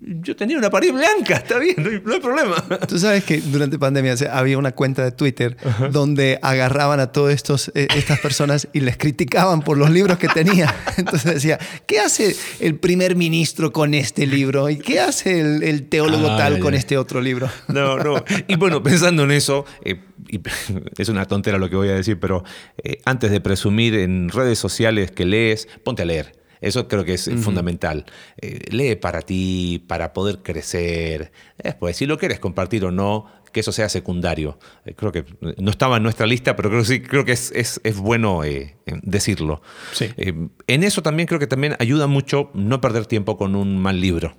yo 0.00 0.36
tenía 0.36 0.58
una 0.58 0.70
pared 0.70 0.92
blanca, 0.92 1.36
está 1.36 1.58
bien, 1.58 1.76
no 2.04 2.12
hay, 2.12 2.20
problema. 2.20 2.56
Tú 2.86 2.98
sabes 2.98 3.24
que 3.24 3.40
durante 3.40 3.78
pandemia 3.78 4.14
había 4.32 4.58
una 4.58 4.72
cuenta 4.72 5.04
de 5.04 5.12
Twitter 5.12 5.56
donde 5.90 6.38
agarraban 6.42 7.00
a 7.00 7.12
todas 7.12 7.28
eh, 7.74 7.88
estas 7.94 8.18
personas 8.20 8.68
y 8.72 8.80
les 8.80 8.96
criticaban 8.96 9.62
por 9.62 9.76
los 9.76 9.90
libros 9.90 10.18
que 10.18 10.28
tenía. 10.28 10.74
Entonces 11.08 11.34
decía, 11.34 11.58
¿qué 11.86 12.00
hace 12.00 12.36
el 12.60 12.76
primer 12.76 13.16
ministro 13.16 13.72
con 13.72 13.94
este 13.94 14.26
libro? 14.26 14.68
¿Y 14.68 14.78
qué 14.78 15.00
hace 15.00 15.40
el, 15.40 15.88
teólogo 15.88 16.36
tal 16.36 16.58
con 16.58 16.74
este 16.74 16.96
otro 16.96 17.20
libro? 17.20 17.48
No, 17.68 17.96
no. 17.98 18.22
Y 18.46 18.56
bueno, 18.56 18.82
pensando 18.82 19.24
en 19.24 19.30
eso, 19.30 19.64
eh, 19.84 20.00
es 20.98 21.08
una 21.08 21.24
tontera 21.26 21.58
lo 21.58 21.70
que 21.70 21.76
voy 21.76 21.88
a 21.88 21.94
decir, 21.94 22.18
pero 22.20 22.44
eh, 22.82 23.00
antes 23.04 23.30
de 23.30 23.40
presumir 23.40 23.94
en 23.94 24.28
redes 24.28 24.58
sociales 24.58 25.10
que 25.10 25.24
lees, 25.24 25.68
ponte 25.84 26.02
a 26.02 26.04
leer. 26.04 26.38
Eso 26.60 26.88
creo 26.88 27.04
que 27.04 27.14
es 27.14 27.30
fundamental. 27.40 28.04
Eh, 28.40 28.60
lee 28.70 28.96
para 28.96 29.22
ti, 29.22 29.84
para 29.86 30.12
poder 30.12 30.38
crecer. 30.42 31.30
Después, 31.62 31.96
si 31.96 32.06
lo 32.06 32.18
quieres 32.18 32.40
compartir 32.40 32.84
o 32.84 32.90
no, 32.90 33.26
que 33.58 33.62
eso 33.62 33.72
sea 33.72 33.88
secundario. 33.88 34.56
Eh, 34.84 34.94
creo 34.94 35.10
que 35.10 35.24
no 35.58 35.70
estaba 35.70 35.96
en 35.96 36.04
nuestra 36.04 36.26
lista, 36.26 36.54
pero 36.54 36.70
creo, 36.70 36.84
sí, 36.84 37.00
creo 37.00 37.24
que 37.24 37.32
es, 37.32 37.50
es, 37.52 37.98
bueno 37.98 38.44
eh, 38.44 38.76
decirlo. 39.02 39.62
en 39.98 40.84
eso 40.84 41.02
también 41.02 41.26
creo 41.26 41.40
que 41.40 41.48
también 41.48 41.74
ayuda 41.80 42.06
mucho 42.06 42.50
no 42.54 42.80
perder 42.80 43.06
tiempo 43.06 43.36
con 43.36 43.56
un 43.56 43.78
mal 43.78 44.00
libro. 44.00 44.36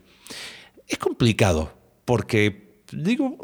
Es 0.88 0.98
complicado, 0.98 1.74
porque 2.06 2.82
digo, 2.94 3.38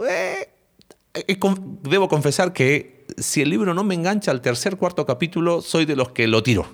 debo 1.82 2.08
confesar 2.08 2.54
que 2.54 3.06
si 3.18 3.42
el 3.42 3.50
libro 3.50 3.74
no 3.74 3.84
me 3.84 3.96
engancha 3.96 4.32
al 4.32 4.42
tercer, 4.42 4.78
cuarto 4.78 5.06
capítulo, 5.06 5.62
soy 5.62 5.86
de 5.86 5.98
los 5.98 6.10
que 6.12 6.28
lo 6.28 6.42
tiro. 6.42 6.66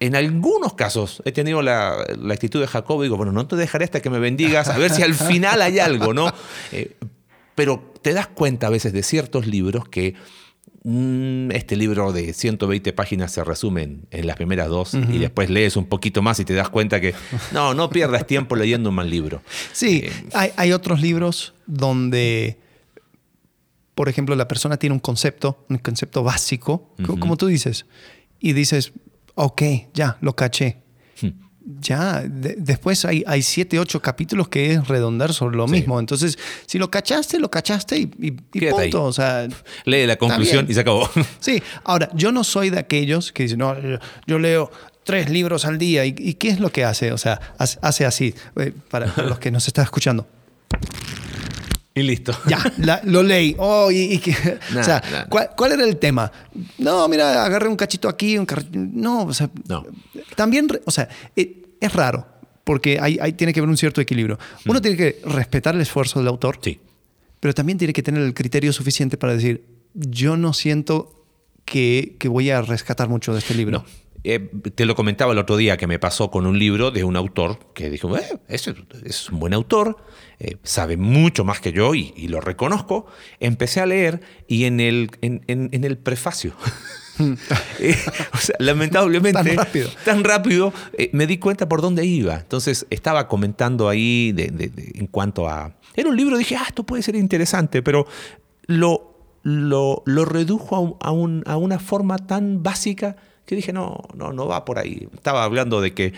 En 0.00 0.16
algunos 0.16 0.72
casos 0.72 1.22
he 1.26 1.32
tenido 1.32 1.60
la, 1.60 2.06
actitud 2.30 2.58
de 2.58 2.66
Jacob 2.66 3.00
y 3.00 3.04
digo, 3.04 3.18
bueno, 3.18 3.32
no 3.32 3.46
te 3.46 3.54
dejaré 3.54 3.84
hasta 3.84 4.00
que 4.00 4.08
me 4.08 4.18
bendigas, 4.18 4.68
a 4.68 4.78
ver 4.78 4.90
si 4.90 5.02
al 5.02 5.14
final 5.14 5.60
hay 5.60 5.78
algo, 5.78 6.14
¿no? 6.14 6.32
Eh, 6.72 6.96
pero 7.54 7.92
te 8.00 8.12
das 8.12 8.28
cuenta 8.28 8.68
a 8.68 8.70
veces 8.70 8.92
de 8.92 9.02
ciertos 9.02 9.46
libros 9.46 9.88
que 9.88 10.14
mm, 10.84 11.50
este 11.50 11.76
libro 11.76 12.12
de 12.12 12.32
120 12.32 12.92
páginas 12.92 13.32
se 13.32 13.42
resume 13.44 13.98
en, 14.10 14.26
las 14.26 14.36
primeras 14.36 14.68
dos 14.68 14.94
y 14.94 15.18
después 15.18 15.50
lees 15.50 15.76
un 15.76 15.86
poquito 15.86 16.22
más 16.22 16.38
y 16.38 16.44
te 16.44 16.54
das 16.54 16.68
cuenta 16.68 17.00
que 17.00 17.14
no, 17.52 17.74
no 17.74 17.90
pierdas 17.90 18.26
tiempo 18.26 18.56
leyendo 18.56 18.90
un 18.90 18.94
mal 18.94 19.10
libro. 19.10 19.42
Sí, 19.72 20.04
eh, 20.04 20.52
hay, 20.56 20.72
otros 20.72 21.00
libros 21.02 21.54
donde, 21.66 22.58
por 23.94 24.08
ejemplo, 24.08 24.36
la 24.36 24.48
persona 24.48 24.76
tiene 24.76 24.94
un 24.94 25.00
concepto, 25.00 25.64
un 25.68 25.78
concepto 25.78 26.22
básico, 26.22 26.94
como 27.18 27.36
tú 27.36 27.48
dices, 27.48 27.86
y 28.38 28.52
dices, 28.52 28.92
ok, 29.34 29.62
ya, 29.94 30.16
lo 30.20 30.34
caché. 30.34 30.78
Hmm. 31.20 31.30
Ya, 31.80 32.22
después 32.26 33.04
hay, 33.04 33.22
hay 33.26 33.42
siete, 33.42 33.78
ocho 33.78 34.00
capítulos 34.00 34.48
que 34.48 34.72
es 34.72 34.88
redondar 34.88 35.32
sobre 35.32 35.56
lo 35.56 35.66
mismo. 35.66 36.00
Entonces, 36.00 36.38
si 36.66 36.78
lo 36.78 36.90
cachaste, 36.90 37.38
lo 37.38 37.50
cachaste 37.50 37.98
y, 37.98 38.10
y, 38.52 38.70
punto. 38.70 39.04
O 39.04 39.12
sea, 39.12 39.46
Lee 39.84 40.06
la 40.06 40.16
conclusión 40.16 40.66
y 40.68 40.74
se 40.74 40.80
acabó. 40.80 41.08
Sí, 41.40 41.62
ahora, 41.84 42.10
yo 42.14 42.32
no 42.32 42.44
soy 42.44 42.70
de 42.70 42.78
aquellos 42.78 43.32
que 43.32 43.44
dicen, 43.44 43.58
no, 43.58 43.76
yo, 44.26 44.38
leo 44.38 44.70
tres 45.04 45.30
libros 45.30 45.64
al 45.64 45.78
día. 45.78 46.04
¿Y, 46.04 46.34
qué 46.34 46.48
es 46.48 46.60
lo 46.60 46.70
que 46.70 46.84
hace? 46.84 47.12
O 47.12 47.18
sea, 47.18 47.40
hace 47.58 48.04
así, 48.04 48.34
eh, 48.56 48.72
para 48.90 49.12
los 49.16 49.38
que 49.38 49.50
nos 49.50 49.66
están 49.66 49.84
escuchando. 49.84 50.26
Y 51.94 52.02
listo. 52.02 52.32
Ya, 52.46 53.00
lo 53.04 53.22
leí. 53.22 53.56
Oh, 53.58 53.88
o 53.90 54.82
sea, 54.82 55.02
¿cuál, 55.28 55.72
era 55.72 55.84
el 55.84 55.96
tema? 55.96 56.30
No, 56.78 57.08
mira, 57.08 57.44
agarré 57.44 57.68
un 57.68 57.76
cachito 57.76 58.08
aquí, 58.08 58.38
un 58.38 58.46
No, 58.94 59.24
o 59.24 59.34
sea, 59.34 59.50
no. 59.68 59.84
también, 60.36 60.68
o 60.84 60.90
sea, 60.90 61.08
eh, 61.34 61.62
es 61.80 61.92
raro, 61.92 62.26
porque 62.64 62.98
hay, 63.00 63.32
tiene 63.32 63.52
que 63.52 63.60
haber 63.60 63.70
un 63.70 63.76
cierto 63.76 64.00
equilibrio. 64.00 64.38
Uno 64.66 64.78
mm. 64.78 64.82
tiene 64.82 64.96
que 64.96 65.20
respetar 65.24 65.74
el 65.74 65.80
esfuerzo 65.80 66.20
del 66.20 66.28
autor, 66.28 66.60
sí. 66.62 66.80
pero 67.40 67.54
también 67.54 67.76
tiene 67.78 67.92
que 67.92 68.02
tener 68.02 68.22
el 68.22 68.34
criterio 68.34 68.72
suficiente 68.72 69.16
para 69.16 69.34
decir, 69.34 69.64
yo 69.94 70.36
no 70.36 70.52
siento 70.52 71.26
que, 71.64 72.16
que 72.20 72.28
voy 72.28 72.50
a 72.50 72.62
rescatar 72.62 73.08
mucho 73.08 73.32
de 73.32 73.40
este 73.40 73.54
libro. 73.54 73.78
No. 73.78 73.84
Eh, 74.22 74.50
te 74.74 74.84
lo 74.84 74.94
comentaba 74.94 75.32
el 75.32 75.38
otro 75.38 75.56
día 75.56 75.78
que 75.78 75.86
me 75.86 75.98
pasó 75.98 76.30
con 76.30 76.46
un 76.46 76.58
libro 76.58 76.90
de 76.90 77.04
un 77.04 77.16
autor 77.16 77.58
que 77.72 77.88
dijo, 77.88 78.14
eh, 78.18 78.40
es, 78.48 78.70
es, 79.04 79.30
un 79.30 79.40
buen 79.40 79.54
autor, 79.54 79.96
eh, 80.38 80.58
sabe 80.62 80.98
mucho 80.98 81.44
más 81.44 81.60
que 81.60 81.72
yo 81.72 81.94
y, 81.94 82.28
lo 82.28 82.40
reconozco. 82.40 83.06
Empecé 83.40 83.80
a 83.80 83.86
leer 83.86 84.20
y 84.46 84.64
en 84.64 84.80
el, 84.80 85.10
en, 85.22 85.42
en, 85.46 85.84
el 85.84 85.96
prefacio, 85.96 86.52
eh, 87.78 87.96
o 88.34 88.36
sea, 88.36 88.56
lamentablemente, 88.58 89.42
tan 89.42 89.56
rápido, 89.56 89.90
tan 90.04 90.24
rápido 90.24 90.72
me 91.12 91.26
di 91.26 91.38
cuenta 91.38 91.66
por 91.66 91.80
dónde 91.80 92.04
iba. 92.04 92.36
Entonces 92.36 92.86
estaba 92.90 93.26
comentando 93.26 93.88
ahí 93.88 94.32
de, 94.32 94.70
en 94.94 95.06
cuanto 95.06 95.48
a... 95.48 95.76
Era 95.96 96.10
un 96.10 96.16
libro, 96.16 96.36
dije, 96.36 96.56
ah, 96.56 96.66
esto 96.68 96.84
puede 96.84 97.02
ser 97.02 97.16
interesante, 97.16 97.82
pero 97.82 98.06
lo, 98.66 99.38
lo, 99.42 100.02
lo 100.04 100.24
redujo 100.26 100.98
a, 101.00 101.10
un, 101.10 101.42
a 101.46 101.56
una 101.56 101.78
forma 101.78 102.18
tan 102.18 102.62
básica 102.62 103.16
que 103.50 103.56
dije, 103.56 103.72
no, 103.72 103.98
no, 104.14 104.32
no 104.32 104.46
va 104.46 104.64
por 104.64 104.78
ahí. 104.78 105.08
Estaba 105.12 105.44
hablando 105.44 105.80
de 105.80 105.92
que, 105.92 106.12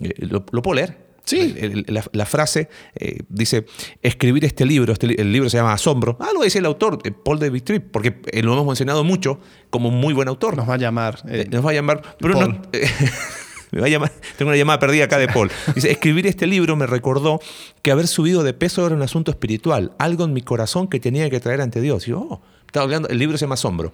eh, 0.00 0.14
lo, 0.18 0.44
puedo 0.44 0.74
leer, 0.74 1.10
Sí. 1.24 1.54
la, 1.86 2.26
frase 2.26 2.68
eh, 2.96 3.20
dice, 3.28 3.66
escribir 4.02 4.44
este 4.44 4.64
libro, 4.64 4.92
este 4.92 5.20
el 5.20 5.30
libro 5.30 5.48
se 5.48 5.58
llama 5.58 5.74
Asombro. 5.74 6.16
Ah, 6.18 6.30
lo 6.34 6.42
dice 6.42 6.58
el 6.58 6.66
autor, 6.66 6.98
eh, 7.04 7.12
Paul 7.12 7.38
David 7.38 7.62
Tripp, 7.62 7.90
porque 7.92 8.16
lo 8.42 8.54
hemos 8.54 8.66
mencionado 8.66 9.04
mucho 9.04 9.38
como 9.68 9.90
un 9.90 10.00
muy 10.00 10.14
buen 10.14 10.26
autor. 10.26 10.56
Nos 10.56 10.68
va 10.68 10.74
a 10.74 10.78
llamar. 10.78 11.22
nos 11.50 11.64
va 11.64 11.70
a 11.70 11.74
llamar, 11.74 12.16
pero 12.18 12.34
no... 12.34 12.62
me 13.72 13.80
va 13.80 13.86
a 13.86 13.90
llamar, 13.90 14.12
tengo 14.38 14.50
una 14.50 14.58
llamada 14.58 14.78
perdida 14.78 15.04
acá 15.04 15.18
de 15.18 15.28
Paul. 15.28 15.50
Dice, 15.74 15.90
escribir 15.90 16.26
este 16.26 16.46
libro 16.46 16.76
me 16.76 16.86
recordó 16.86 17.40
que 17.82 17.90
haber 17.90 18.06
subido 18.06 18.42
de 18.42 18.52
peso 18.52 18.86
era 18.86 18.94
un 18.94 19.02
asunto 19.02 19.30
espiritual, 19.30 19.92
algo 19.98 20.24
en 20.24 20.32
mi 20.32 20.42
corazón 20.42 20.88
que 20.88 21.00
tenía 21.00 21.28
que 21.30 21.40
traer 21.40 21.60
ante 21.60 21.80
Dios. 21.80 22.06
Y 22.06 22.10
yo, 22.10 22.20
oh, 22.20 22.42
estaba 22.66 22.84
hablando, 22.84 23.08
el 23.08 23.18
libro 23.18 23.36
se 23.36 23.44
llama 23.44 23.54
Asombro. 23.54 23.92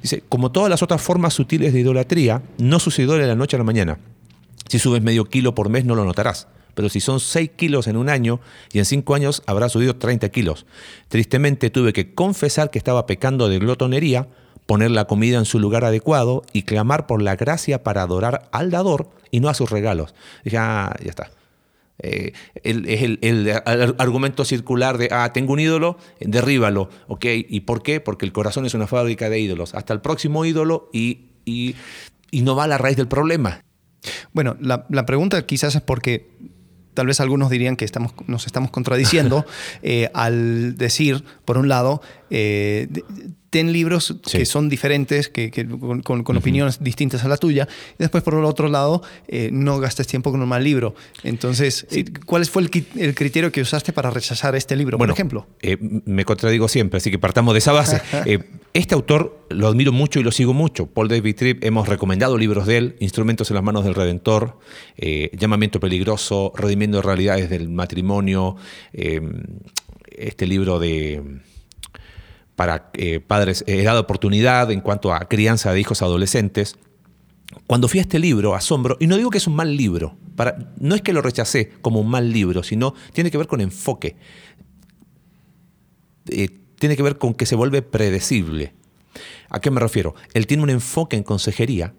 Dice, 0.00 0.22
como 0.28 0.52
todas 0.52 0.70
las 0.70 0.82
otras 0.82 1.02
formas 1.02 1.34
sutiles 1.34 1.72
de 1.72 1.80
idolatría, 1.80 2.42
no 2.58 2.78
sucedió 2.78 3.12
de 3.12 3.26
la 3.26 3.34
noche 3.34 3.56
a 3.56 3.58
la 3.58 3.64
mañana. 3.64 3.98
Si 4.68 4.78
subes 4.78 5.02
medio 5.02 5.24
kilo 5.24 5.54
por 5.54 5.68
mes 5.68 5.84
no 5.84 5.94
lo 5.94 6.04
notarás. 6.04 6.48
Pero 6.74 6.88
si 6.88 7.00
son 7.00 7.20
6 7.20 7.50
kilos 7.56 7.86
en 7.86 7.96
un 7.96 8.08
año 8.08 8.40
y 8.72 8.78
en 8.78 8.84
5 8.84 9.14
años 9.14 9.42
habrá 9.46 9.68
subido 9.68 9.96
30 9.96 10.28
kilos. 10.30 10.66
Tristemente 11.08 11.70
tuve 11.70 11.92
que 11.92 12.14
confesar 12.14 12.70
que 12.70 12.78
estaba 12.78 13.06
pecando 13.06 13.48
de 13.48 13.58
glotonería, 13.58 14.28
poner 14.72 14.90
la 14.90 15.04
comida 15.04 15.36
en 15.36 15.44
su 15.44 15.58
lugar 15.58 15.84
adecuado 15.84 16.44
y 16.54 16.62
clamar 16.62 17.06
por 17.06 17.20
la 17.20 17.36
gracia 17.36 17.82
para 17.82 18.00
adorar 18.00 18.48
al 18.52 18.70
dador 18.70 19.10
y 19.30 19.40
no 19.40 19.50
a 19.50 19.54
sus 19.54 19.68
regalos. 19.68 20.14
Dije, 20.44 20.56
ah, 20.56 20.96
ya 21.04 21.10
está. 21.10 21.30
Eh, 21.98 22.32
es 22.64 23.18
el, 23.20 23.52
argumento 23.98 24.46
circular 24.46 24.96
de, 24.96 25.10
ah, 25.12 25.30
tengo 25.34 25.52
un 25.52 25.60
ídolo, 25.60 25.98
derríbalo. 26.20 26.88
¿Ok? 27.06 27.26
¿Y 27.50 27.60
por 27.60 27.82
qué? 27.82 28.00
Porque 28.00 28.24
el 28.24 28.32
corazón 28.32 28.64
es 28.64 28.72
una 28.72 28.86
fábrica 28.86 29.28
de 29.28 29.40
ídolos. 29.40 29.74
Hasta 29.74 29.92
el 29.92 30.00
próximo 30.00 30.46
ídolo 30.46 30.88
y, 30.90 31.26
y, 31.44 31.74
no 32.40 32.56
va 32.56 32.64
a 32.64 32.68
la 32.68 32.78
raíz 32.78 32.96
del 32.96 33.08
problema. 33.08 33.66
Bueno, 34.32 34.56
la, 34.58 35.04
pregunta 35.04 35.44
quizás 35.44 35.74
es 35.74 35.82
porque 35.82 36.30
tal 36.94 37.08
vez 37.08 37.20
algunos 37.20 37.50
dirían 37.50 37.76
que 37.76 37.84
estamos, 37.84 38.14
nos 38.26 38.46
estamos 38.46 38.70
contradiciendo 38.70 39.44
eh, 39.82 40.08
al 40.14 40.78
decir, 40.78 41.24
por 41.44 41.58
un 41.58 41.68
lado, 41.68 42.00
eh, 42.34 42.88
ten 43.50 43.70
libros 43.70 44.16
Sí. 44.24 44.38
que 44.38 44.46
son 44.46 44.70
diferentes, 44.70 45.28
que, 45.28 45.50
que 45.50 45.68
con, 45.68 46.36
opiniones 46.36 46.82
distintas 46.82 47.22
a 47.22 47.28
la 47.28 47.36
tuya. 47.36 47.68
Y 47.98 47.98
después, 47.98 48.24
por 48.24 48.32
el 48.32 48.46
otro 48.46 48.68
lado, 48.68 49.02
eh, 49.28 49.50
no 49.52 49.78
gastes 49.78 50.06
tiempo 50.06 50.30
con 50.30 50.40
un 50.40 50.48
mal 50.48 50.64
libro. 50.64 50.94
Entonces, 51.22 51.86
eh, 51.90 52.06
¿cuál 52.24 52.46
fue 52.46 52.62
el, 52.62 53.14
criterio 53.14 53.52
que 53.52 53.60
usaste 53.60 53.92
para 53.92 54.08
rechazar 54.08 54.56
este 54.56 54.74
libro, 54.74 54.96
Bueno, 54.96 55.12
por 55.12 55.18
ejemplo? 55.18 55.46
eh, 55.60 55.76
me 56.06 56.24
contradigo 56.24 56.66
siempre, 56.66 56.96
así 56.96 57.10
que 57.10 57.18
partamos 57.18 57.52
de 57.52 57.58
esa 57.58 57.72
base. 57.72 58.00
Eh, 58.24 58.38
este 58.72 58.94
autor 58.94 59.46
lo 59.50 59.66
admiro 59.66 59.90
mucho 59.92 60.20
y 60.20 60.22
lo 60.22 60.30
sigo 60.30 60.54
mucho. 60.54 60.86
Paul 60.86 61.08
David 61.08 61.34
Tripp, 61.36 61.64
hemos 61.64 61.88
recomendado 61.88 62.38
libros 62.38 62.66
de 62.66 62.76
él, 62.78 62.96
Instrumentos 63.00 63.50
en 63.50 63.56
las 63.56 63.64
manos 63.64 63.84
del 63.84 63.94
Redentor, 63.94 64.58
Llamamiento 65.32 65.80
peligroso, 65.80 66.52
Redimiendo 66.56 67.02
realidades 67.02 67.50
del 67.50 67.68
matrimonio, 67.68 68.56
este 68.92 70.46
libro 70.46 70.78
de 70.78 71.20
para 72.56 72.90
eh, 72.94 73.20
padres, 73.20 73.64
eh, 73.66 73.80
edad 73.80 73.94
de 73.94 74.00
oportunidad 74.00 74.70
en 74.70 74.80
cuanto 74.80 75.12
a 75.12 75.20
crianza 75.28 75.72
de 75.72 75.80
hijos 75.80 76.02
adolescentes. 76.02 76.76
Cuando 77.66 77.88
fui 77.88 77.98
a 77.98 78.02
este 78.02 78.18
libro, 78.18 78.54
Asombro, 78.54 78.96
y 79.00 79.06
no 79.06 79.16
digo 79.16 79.30
que 79.30 79.38
es 79.38 79.46
un 79.46 79.56
mal 79.56 79.76
libro, 79.76 80.16
para, 80.36 80.72
no 80.78 80.94
es 80.94 81.02
que 81.02 81.12
lo 81.12 81.22
rechacé 81.22 81.70
como 81.80 82.00
un 82.00 82.08
mal 82.08 82.32
libro, 82.32 82.62
sino 82.62 82.94
tiene 83.12 83.30
que 83.30 83.38
ver 83.38 83.46
con 83.46 83.60
enfoque. 83.60 84.16
Eh, 86.28 86.48
tiene 86.78 86.96
que 86.96 87.02
ver 87.02 87.18
con 87.18 87.34
que 87.34 87.46
se 87.46 87.54
vuelve 87.54 87.82
predecible. 87.82 88.74
¿A 89.50 89.60
qué 89.60 89.70
me 89.70 89.80
refiero? 89.80 90.14
Él 90.34 90.46
tiene 90.46 90.62
un 90.62 90.70
enfoque 90.70 91.16
en 91.16 91.22
consejería 91.22 91.94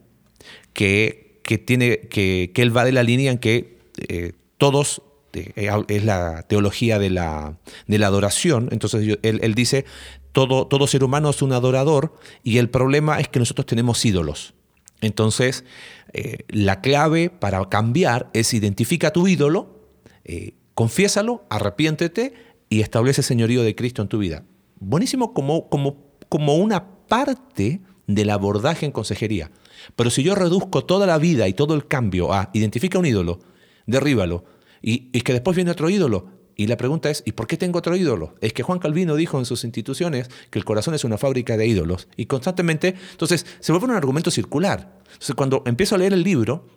que, 0.74 1.40
que 1.44 1.58
tiene, 1.58 2.00
que, 2.00 2.52
que 2.54 2.62
él 2.62 2.76
va 2.76 2.84
de 2.84 2.92
la 2.92 3.04
línea 3.04 3.32
en 3.32 3.38
que 3.38 3.78
eh, 4.10 4.34
todos, 4.58 5.04
eh, 5.34 5.70
es 5.88 6.04
la 6.04 6.44
teología 6.44 7.00
de 7.00 7.10
la, 7.10 7.58
de 7.88 7.98
la 8.00 8.08
adoración, 8.08 8.70
entonces 8.72 9.18
él, 9.22 9.40
él 9.42 9.54
dice, 9.56 9.86
todo, 10.34 10.68
todo 10.68 10.88
ser 10.88 11.04
humano 11.04 11.30
es 11.30 11.42
un 11.42 11.54
adorador 11.54 12.14
y 12.44 12.58
el 12.58 12.70
problema 12.70 13.20
es 13.20 13.30
que 13.30 13.40
nosotros 13.40 13.66
tenemos 13.66 14.04
ídolos. 14.04 14.54
Entonces, 15.00 15.64
eh, 16.12 16.40
la 16.50 16.82
clave 16.82 17.30
para 17.30 17.64
cambiar 17.70 18.30
es 18.34 18.54
identifica 18.54 19.14
tu 19.14 19.28
ídolo, 19.28 19.80
eh, 20.26 20.56
confiésalo, 20.74 21.46
arrepiéntete 21.50 22.34
y 22.68 22.82
establece 22.82 23.22
señorío 23.22 23.64
de 23.64 23.76
Cristo 23.76 24.02
en 24.02 24.08
tu 24.08 24.18
vida. 24.18 24.44
Buenísimo 24.80 25.34
como, 25.34 25.70
como, 25.70 25.98
como 26.30 26.56
una 26.56 27.06
parte 27.08 27.82
del 28.08 28.30
abordaje 28.32 28.86
en 28.86 28.92
consejería. 28.92 29.52
Pero 29.96 30.10
si 30.10 30.24
yo 30.24 30.36
reduzco 30.36 30.84
toda 30.86 31.06
la 31.06 31.18
vida 31.18 31.48
y 31.48 31.54
todo 31.54 31.76
el 31.76 31.88
cambio 31.88 32.34
a 32.34 32.50
identifica 32.54 32.98
un 32.98 33.06
ídolo, 33.06 33.40
derríbalo, 33.86 34.46
y 34.82 35.22
que 35.22 35.32
después 35.32 35.56
viene 35.56 35.72
otro 35.72 35.90
ídolo, 35.90 36.28
y 36.56 36.68
la 36.68 36.78
pregunta 36.78 37.10
es, 37.10 37.24
¿y 37.26 37.32
por 37.32 37.48
qué 37.48 37.58
tengo 37.58 37.80
otro 37.80 37.96
ídolo? 37.96 38.36
Es 38.42 38.54
que 38.54 38.64
Juan 38.64 38.80
Calvino 38.80 39.16
dijo 39.16 39.40
en 39.40 39.46
sus 39.46 39.64
instituciones 39.64 40.30
que 40.50 40.60
el 40.60 40.66
corazón 40.66 40.94
es 40.94 41.04
una 41.04 41.18
fábrica 41.18 41.58
de 41.58 41.66
ídolos. 41.66 42.08
Y 42.16 42.28
constantemente, 42.28 42.96
entonces, 43.12 43.46
se 43.60 43.72
vuelve 43.72 43.88
un 43.88 43.96
argumento 43.96 44.32
circular. 44.32 45.00
Entonces, 45.06 45.36
cuando 45.36 45.64
empiezo 45.66 45.96
a 45.96 45.98
leer 45.98 46.14
el 46.14 46.24
libro, 46.24 46.68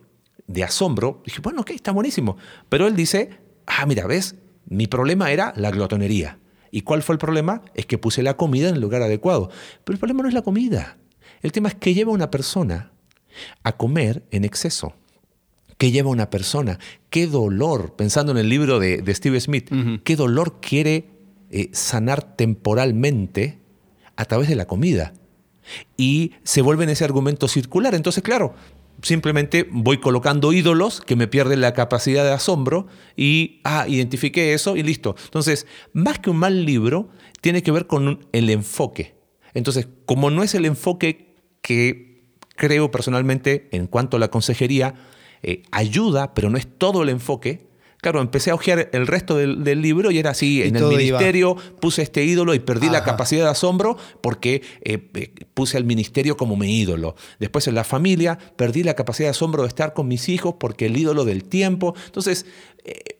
de 0.46 0.64
asombro, 0.64 1.22
dije, 1.24 1.40
bueno, 1.40 1.62
ok, 1.62 1.70
está 1.70 1.92
buenísimo. 1.92 2.36
Pero 2.68 2.86
él 2.86 2.96
dice, 2.96 3.30
ah, 3.66 3.86
mira, 3.86 4.06
¿ves? 4.06 4.36
Mi 4.66 4.86
problema 4.86 5.30
era 5.30 5.52
la 5.56 5.70
glotonería. 5.70 6.38
¿Y 6.70 6.82
cuál 6.82 7.02
fue 7.02 7.14
el 7.14 7.18
problema? 7.18 7.62
Es 7.74 7.86
que 7.86 7.98
puse 7.98 8.22
la 8.22 8.36
comida 8.36 8.68
en 8.68 8.74
el 8.76 8.80
lugar 8.80 9.02
adecuado. 9.02 9.50
Pero 9.84 9.94
el 9.94 9.98
problema 9.98 10.22
no 10.22 10.28
es 10.28 10.34
la 10.34 10.42
comida. 10.42 10.98
El 11.42 11.52
tema 11.52 11.68
es 11.68 11.74
que 11.74 11.94
lleva 11.94 12.10
a 12.10 12.14
una 12.14 12.30
persona 12.30 12.92
a 13.62 13.76
comer 13.76 14.24
en 14.30 14.44
exceso. 14.44 14.94
¿Qué 15.78 15.90
lleva 15.90 16.10
una 16.10 16.30
persona? 16.30 16.78
¿Qué 17.10 17.26
dolor? 17.26 17.94
Pensando 17.96 18.32
en 18.32 18.38
el 18.38 18.48
libro 18.48 18.78
de, 18.78 18.98
de 19.02 19.14
Steve 19.14 19.40
Smith, 19.40 19.70
¿qué 20.04 20.16
dolor 20.16 20.60
quiere 20.60 21.10
eh, 21.50 21.68
sanar 21.72 22.36
temporalmente 22.36 23.58
a 24.16 24.24
través 24.24 24.48
de 24.48 24.56
la 24.56 24.66
comida? 24.66 25.12
Y 25.96 26.32
se 26.44 26.62
vuelve 26.62 26.84
en 26.84 26.90
ese 26.90 27.04
argumento 27.04 27.48
circular. 27.48 27.94
Entonces, 27.94 28.22
claro, 28.22 28.54
simplemente 29.02 29.66
voy 29.70 29.98
colocando 29.98 30.52
ídolos 30.52 31.00
que 31.00 31.16
me 31.16 31.26
pierden 31.26 31.60
la 31.60 31.74
capacidad 31.74 32.24
de 32.24 32.32
asombro 32.32 32.86
y, 33.16 33.60
ah, 33.64 33.86
identifiqué 33.88 34.54
eso 34.54 34.76
y 34.76 34.82
listo. 34.82 35.16
Entonces, 35.24 35.66
más 35.92 36.18
que 36.20 36.30
un 36.30 36.38
mal 36.38 36.64
libro, 36.64 37.08
tiene 37.40 37.62
que 37.62 37.72
ver 37.72 37.86
con 37.86 38.08
un- 38.08 38.26
el 38.32 38.48
enfoque. 38.50 39.14
Entonces, 39.54 39.88
como 40.06 40.30
no 40.30 40.42
es 40.42 40.54
el 40.54 40.64
enfoque 40.64 41.34
que 41.62 42.24
creo 42.56 42.90
personalmente 42.90 43.68
en 43.72 43.86
cuanto 43.86 44.16
a 44.16 44.20
la 44.20 44.28
consejería, 44.28 44.94
eh, 45.46 45.62
ayuda, 45.70 46.34
pero 46.34 46.50
no 46.50 46.58
es 46.58 46.66
todo 46.66 47.02
el 47.02 47.08
enfoque. 47.08 47.64
Claro, 48.02 48.20
empecé 48.20 48.50
a 48.50 48.54
hojear 48.54 48.90
el 48.92 49.06
resto 49.06 49.36
del, 49.36 49.64
del 49.64 49.80
libro 49.80 50.10
y 50.10 50.18
era 50.18 50.30
así, 50.30 50.58
Y 50.58 50.62
en 50.62 50.76
el 50.76 50.82
iba- 50.82 50.90
ministerio 50.98 51.56
puse 51.80 52.02
este 52.02 52.22
ídolo 52.24 52.54
y 52.54 52.58
perdí 52.60 52.88
la 52.90 53.02
capacidad 53.02 53.44
de 53.44 53.50
asombro 53.50 53.96
porque 54.20 54.62
eh, 54.82 55.08
eh, 55.14 55.32
puse 55.54 55.76
al 55.78 55.84
ministerio 55.84 56.36
como 56.36 56.56
mi 56.56 56.78
ídolo. 56.78 57.16
Después 57.40 57.66
en 57.66 57.74
la 57.74 57.84
familia 57.84 58.38
perdí 58.56 58.82
la 58.84 58.94
capacidad 58.94 59.26
de 59.28 59.30
asombro 59.30 59.62
de 59.62 59.68
estar 59.68 59.92
con 59.94 60.06
mis 60.08 60.28
hijos 60.28 60.56
porque 60.60 60.86
el 60.86 60.96
ídolo 60.96 61.24
del 61.24 61.44
tiempo. 61.44 61.94
Entonces, 62.04 62.44
eh, 62.84 63.15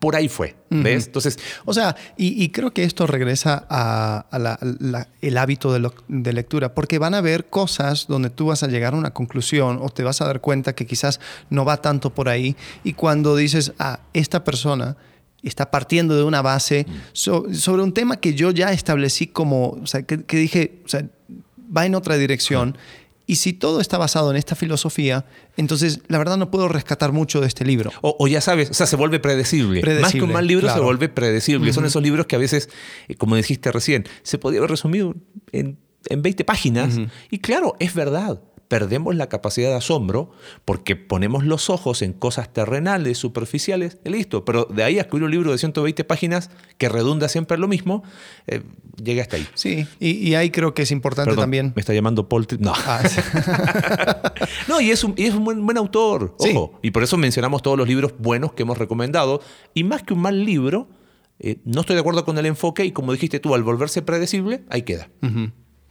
por 0.00 0.16
ahí 0.16 0.28
fue, 0.28 0.56
¿ves? 0.70 1.06
Entonces, 1.06 1.38
O 1.64 1.72
sea, 1.72 1.94
y, 2.16 2.42
y 2.42 2.48
creo 2.50 2.72
que 2.72 2.82
esto 2.84 3.06
regresa 3.06 3.64
a, 3.70 4.26
a 4.30 4.38
la- 4.38 4.58
la- 4.80 5.08
el 5.20 5.38
hábito 5.38 5.72
de, 5.72 5.78
lo- 5.78 5.94
de 6.08 6.32
lectura, 6.32 6.74
porque 6.74 6.98
van 6.98 7.14
a 7.14 7.18
haber 7.18 7.46
cosas 7.48 8.06
donde 8.08 8.28
tú 8.30 8.46
vas 8.46 8.62
a 8.62 8.66
llegar 8.66 8.94
a 8.94 8.96
una 8.96 9.12
conclusión 9.12 9.78
o 9.80 9.88
te 9.88 10.02
vas 10.02 10.20
a 10.20 10.26
dar 10.26 10.40
cuenta 10.40 10.74
que 10.74 10.84
quizás 10.86 11.20
no 11.48 11.64
va 11.64 11.76
tanto 11.80 12.12
por 12.12 12.28
ahí. 12.28 12.56
Y 12.84 12.94
cuando 12.94 13.36
dices, 13.36 13.72
ah, 13.78 14.00
esta 14.12 14.42
persona 14.44 14.96
está 15.44 15.70
partiendo 15.70 16.16
de 16.16 16.24
una 16.24 16.42
base 16.42 16.84
so- 17.12 17.46
sobre 17.54 17.82
un 17.82 17.92
tema 17.94 18.16
que 18.16 18.34
yo 18.34 18.50
ya 18.50 18.72
establecí 18.72 19.28
como, 19.28 19.68
o 19.80 19.86
sea, 19.86 20.02
que, 20.02 20.24
que 20.24 20.36
dije, 20.38 20.82
o 20.84 20.88
sea, 20.88 21.04
va 21.74 21.86
en 21.86 21.94
otra 21.94 22.16
dirección. 22.16 22.76
Y 23.28 23.36
si 23.36 23.52
todo 23.52 23.82
está 23.82 23.98
basado 23.98 24.30
en 24.30 24.38
esta 24.38 24.56
filosofía, 24.56 25.26
entonces 25.58 26.00
la 26.08 26.16
verdad 26.16 26.38
no 26.38 26.50
puedo 26.50 26.66
rescatar 26.66 27.12
mucho 27.12 27.42
de 27.42 27.46
este 27.46 27.62
libro. 27.62 27.92
O, 28.00 28.16
o 28.18 28.26
ya 28.26 28.40
sabes, 28.40 28.70
o 28.70 28.74
sea, 28.74 28.86
se 28.86 28.96
vuelve 28.96 29.20
predecible. 29.20 29.80
Más 29.80 29.84
que 29.84 29.90
Predecible, 29.90 30.24
un 30.24 30.32
mal 30.32 30.46
libro 30.46 30.66
se 30.66 30.72
claro. 30.72 30.84
vuelve 30.84 31.10
predecible. 31.10 31.70
Son 31.74 31.84
esos 31.84 32.02
libros 32.02 32.24
que 32.24 32.36
a 32.36 32.38
veces, 32.38 32.70
eh, 33.06 33.16
como 33.16 33.36
dijiste 33.36 33.70
recién, 33.70 34.08
se 34.22 34.38
podía 34.38 34.60
haber 34.60 34.70
resumido 34.70 35.14
en, 35.52 35.78
en 36.06 36.22
20 36.22 36.42
páginas. 36.46 36.98
Y 37.30 37.40
claro, 37.40 37.76
es 37.80 37.92
verdad. 37.92 38.40
Perdemos 38.68 39.16
la 39.16 39.28
capacidad 39.30 39.70
de 39.70 39.76
asombro 39.76 40.30
porque 40.66 40.94
ponemos 40.94 41.42
los 41.44 41.70
ojos 41.70 42.02
en 42.02 42.12
cosas 42.12 42.52
terrenales, 42.52 43.16
superficiales, 43.16 43.98
y 44.04 44.10
listo. 44.10 44.44
Pero 44.44 44.66
de 44.66 44.84
ahí 44.84 44.98
a 44.98 45.02
escribir 45.02 45.24
un 45.24 45.30
libro 45.30 45.52
de 45.52 45.58
120 45.58 46.04
páginas 46.04 46.50
que 46.76 46.88
redunda 46.90 47.28
siempre 47.28 47.54
en 47.54 47.62
lo 47.62 47.68
mismo, 47.68 48.02
eh, 48.46 48.62
llegué 49.02 49.22
hasta 49.22 49.36
ahí. 49.36 49.46
Sí, 49.54 49.86
y, 49.98 50.10
y 50.28 50.34
ahí 50.34 50.50
creo 50.50 50.74
que 50.74 50.82
es 50.82 50.90
importante 50.90 51.30
Perdón, 51.30 51.42
también. 51.44 51.72
Me 51.74 51.80
está 51.80 51.94
llamando 51.94 52.28
Paul 52.28 52.46
Tripp. 52.46 52.60
No. 52.60 52.72
Ah, 52.76 53.02
sí. 53.08 53.20
No, 54.68 54.80
y 54.80 54.90
es 54.90 55.02
un, 55.04 55.14
y 55.16 55.24
es 55.24 55.34
un 55.34 55.44
buen, 55.44 55.64
buen 55.64 55.78
autor, 55.78 56.34
Sí. 56.38 56.50
ojo. 56.54 56.78
Y 56.82 56.90
por 56.90 57.02
eso 57.02 57.16
mencionamos 57.16 57.62
todos 57.62 57.78
los 57.78 57.88
libros 57.88 58.14
buenos 58.18 58.52
que 58.52 58.62
hemos 58.62 58.76
recomendado. 58.78 59.40
Y 59.74 59.84
más 59.84 60.02
que 60.02 60.12
un 60.14 60.20
mal 60.20 60.44
libro, 60.44 60.88
eh, 61.38 61.56
no 61.64 61.80
estoy 61.80 61.94
de 61.94 62.00
acuerdo 62.00 62.24
con 62.24 62.36
el 62.38 62.46
enfoque 62.46 62.84
y 62.84 62.92
como 62.92 63.12
dijiste 63.12 63.40
tú, 63.40 63.54
al 63.54 63.62
volverse 63.62 64.02
predecible, 64.02 64.64
ahí 64.68 64.82
queda. 64.82 65.08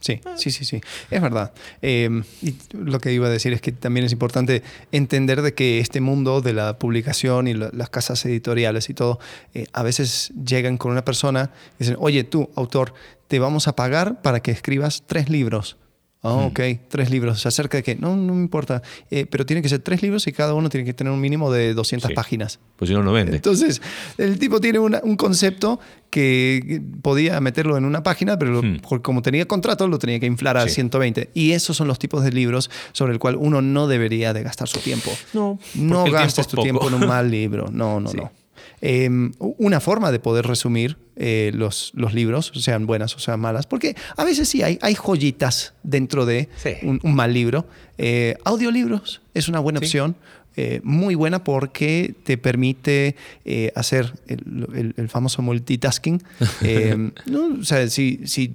Sí, 0.00 0.20
sí, 0.36 0.50
sí, 0.52 0.64
sí. 0.64 0.80
Es 1.10 1.20
verdad. 1.20 1.52
Eh, 1.82 2.22
y 2.40 2.54
lo 2.72 3.00
que 3.00 3.12
iba 3.12 3.26
a 3.26 3.30
decir 3.30 3.52
es 3.52 3.60
que 3.60 3.72
también 3.72 4.06
es 4.06 4.12
importante 4.12 4.62
entender 4.92 5.42
de 5.42 5.54
que 5.54 5.80
este 5.80 6.00
mundo 6.00 6.40
de 6.40 6.52
la 6.52 6.78
publicación 6.78 7.48
y 7.48 7.54
la- 7.54 7.70
las 7.72 7.90
casas 7.90 8.24
editoriales 8.24 8.88
y 8.90 8.94
todo, 8.94 9.18
eh, 9.54 9.66
a 9.72 9.82
veces 9.82 10.32
llegan 10.46 10.78
con 10.78 10.92
una 10.92 11.04
persona 11.04 11.50
y 11.74 11.84
dicen, 11.84 11.96
oye, 11.98 12.22
tú, 12.24 12.48
autor, 12.54 12.94
te 13.26 13.38
vamos 13.40 13.66
a 13.66 13.74
pagar 13.74 14.22
para 14.22 14.40
que 14.40 14.52
escribas 14.52 15.02
tres 15.06 15.28
libros. 15.28 15.76
Ah, 16.20 16.32
ok, 16.34 16.60
tres 16.88 17.10
libros. 17.10 17.40
¿Se 17.40 17.46
acerca 17.46 17.76
de 17.78 17.84
qué? 17.84 17.94
No, 17.94 18.16
no 18.16 18.34
me 18.34 18.40
importa. 18.42 18.82
Eh, 19.08 19.24
pero 19.30 19.46
tienen 19.46 19.62
que 19.62 19.68
ser 19.68 19.78
tres 19.78 20.02
libros 20.02 20.26
y 20.26 20.32
cada 20.32 20.52
uno 20.52 20.68
tiene 20.68 20.84
que 20.84 20.92
tener 20.92 21.12
un 21.12 21.20
mínimo 21.20 21.52
de 21.52 21.74
200 21.74 22.08
Sí. 22.08 22.14
páginas. 22.14 22.58
Pues 22.76 22.88
si 22.88 22.94
no, 22.94 23.04
no 23.04 23.12
vende. 23.12 23.36
Entonces, 23.36 23.80
el 24.18 24.36
tipo 24.38 24.60
tiene 24.60 24.80
una- 24.80 25.00
un 25.04 25.16
concepto 25.16 25.78
que 26.10 26.82
podía 27.02 27.40
meterlo 27.40 27.76
en 27.76 27.84
una 27.84 28.02
página, 28.02 28.36
pero 28.38 28.50
lo- 28.50 28.62
Hmm. 28.62 28.78
por- 28.80 29.00
como 29.00 29.22
tenía 29.22 29.46
contrato, 29.46 29.86
lo 29.86 29.98
tenía 30.00 30.18
que 30.18 30.26
inflar 30.26 30.56
a 30.56 30.64
Sí. 30.66 30.70
120. 30.74 31.30
Y 31.34 31.52
esos 31.52 31.76
son 31.76 31.86
los 31.86 32.00
tipos 32.00 32.24
de 32.24 32.32
libros 32.32 32.68
sobre 32.92 33.12
el 33.12 33.20
cual 33.20 33.36
uno 33.36 33.62
no 33.62 33.86
debería 33.86 34.32
de 34.32 34.42
gastar 34.42 34.66
su 34.68 34.80
tiempo. 34.80 35.10
No, 35.34 35.58
No 35.76 36.04
gastes 36.10 36.46
tiempo 36.48 36.56
tu 36.56 36.62
tiempo 36.62 36.88
en 36.88 36.94
un 36.94 37.06
mal 37.06 37.30
libro. 37.30 37.66
No, 37.72 38.00
no, 38.00 38.10
Sí. 38.10 38.16
no. 38.16 38.32
Eh, 38.80 39.08
una 39.38 39.80
forma 39.80 40.12
de 40.12 40.18
poder 40.20 40.46
resumir 40.46 40.96
eh, 41.16 41.50
los, 41.54 41.90
los 41.94 42.14
libros, 42.14 42.52
sean 42.54 42.86
buenas 42.86 43.14
o 43.16 43.18
sean 43.18 43.40
malas, 43.40 43.66
porque 43.66 43.96
a 44.16 44.24
veces 44.24 44.48
sí 44.48 44.62
hay, 44.62 44.78
hay 44.82 44.94
joyitas 44.94 45.74
dentro 45.82 46.26
de 46.26 46.48
Sí. 46.56 46.70
un, 46.82 47.00
un 47.02 47.14
mal 47.14 47.34
libro. 47.34 47.66
Eh, 47.98 48.36
audiolibros 48.44 49.20
es 49.34 49.48
una 49.48 49.58
buena 49.58 49.80
Sí. 49.80 49.86
opción, 49.86 50.16
eh, 50.56 50.80
muy 50.84 51.14
buena 51.16 51.42
porque 51.44 52.14
te 52.24 52.36
permite 52.38 53.14
eh, 53.44 53.72
hacer 53.74 54.12
el, 54.28 54.66
el- 54.74 54.94
el 54.96 55.08
famoso 55.08 55.42
multitasking. 55.42 56.22
Eh, 56.62 57.10
¿no? 57.26 57.58
O 57.60 57.64
sea, 57.64 57.88
si, 57.88 58.20
si 58.26 58.54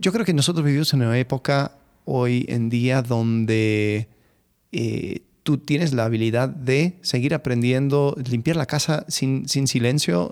yo 0.00 0.12
creo 0.12 0.24
que 0.24 0.32
nosotros 0.34 0.64
vivimos 0.64 0.92
en 0.94 1.02
una 1.02 1.18
época 1.18 1.72
hoy 2.04 2.44
en 2.48 2.68
día 2.70 3.02
donde 3.02 4.08
tú 5.48 5.56
tienes 5.56 5.94
la 5.94 6.04
habilidad 6.04 6.50
de 6.50 6.98
seguir 7.00 7.32
aprendiendo, 7.32 8.14
limpiar 8.30 8.54
la 8.56 8.66
casa 8.66 9.06
sin, 9.08 9.48
sin 9.48 9.66
silencio. 9.66 10.30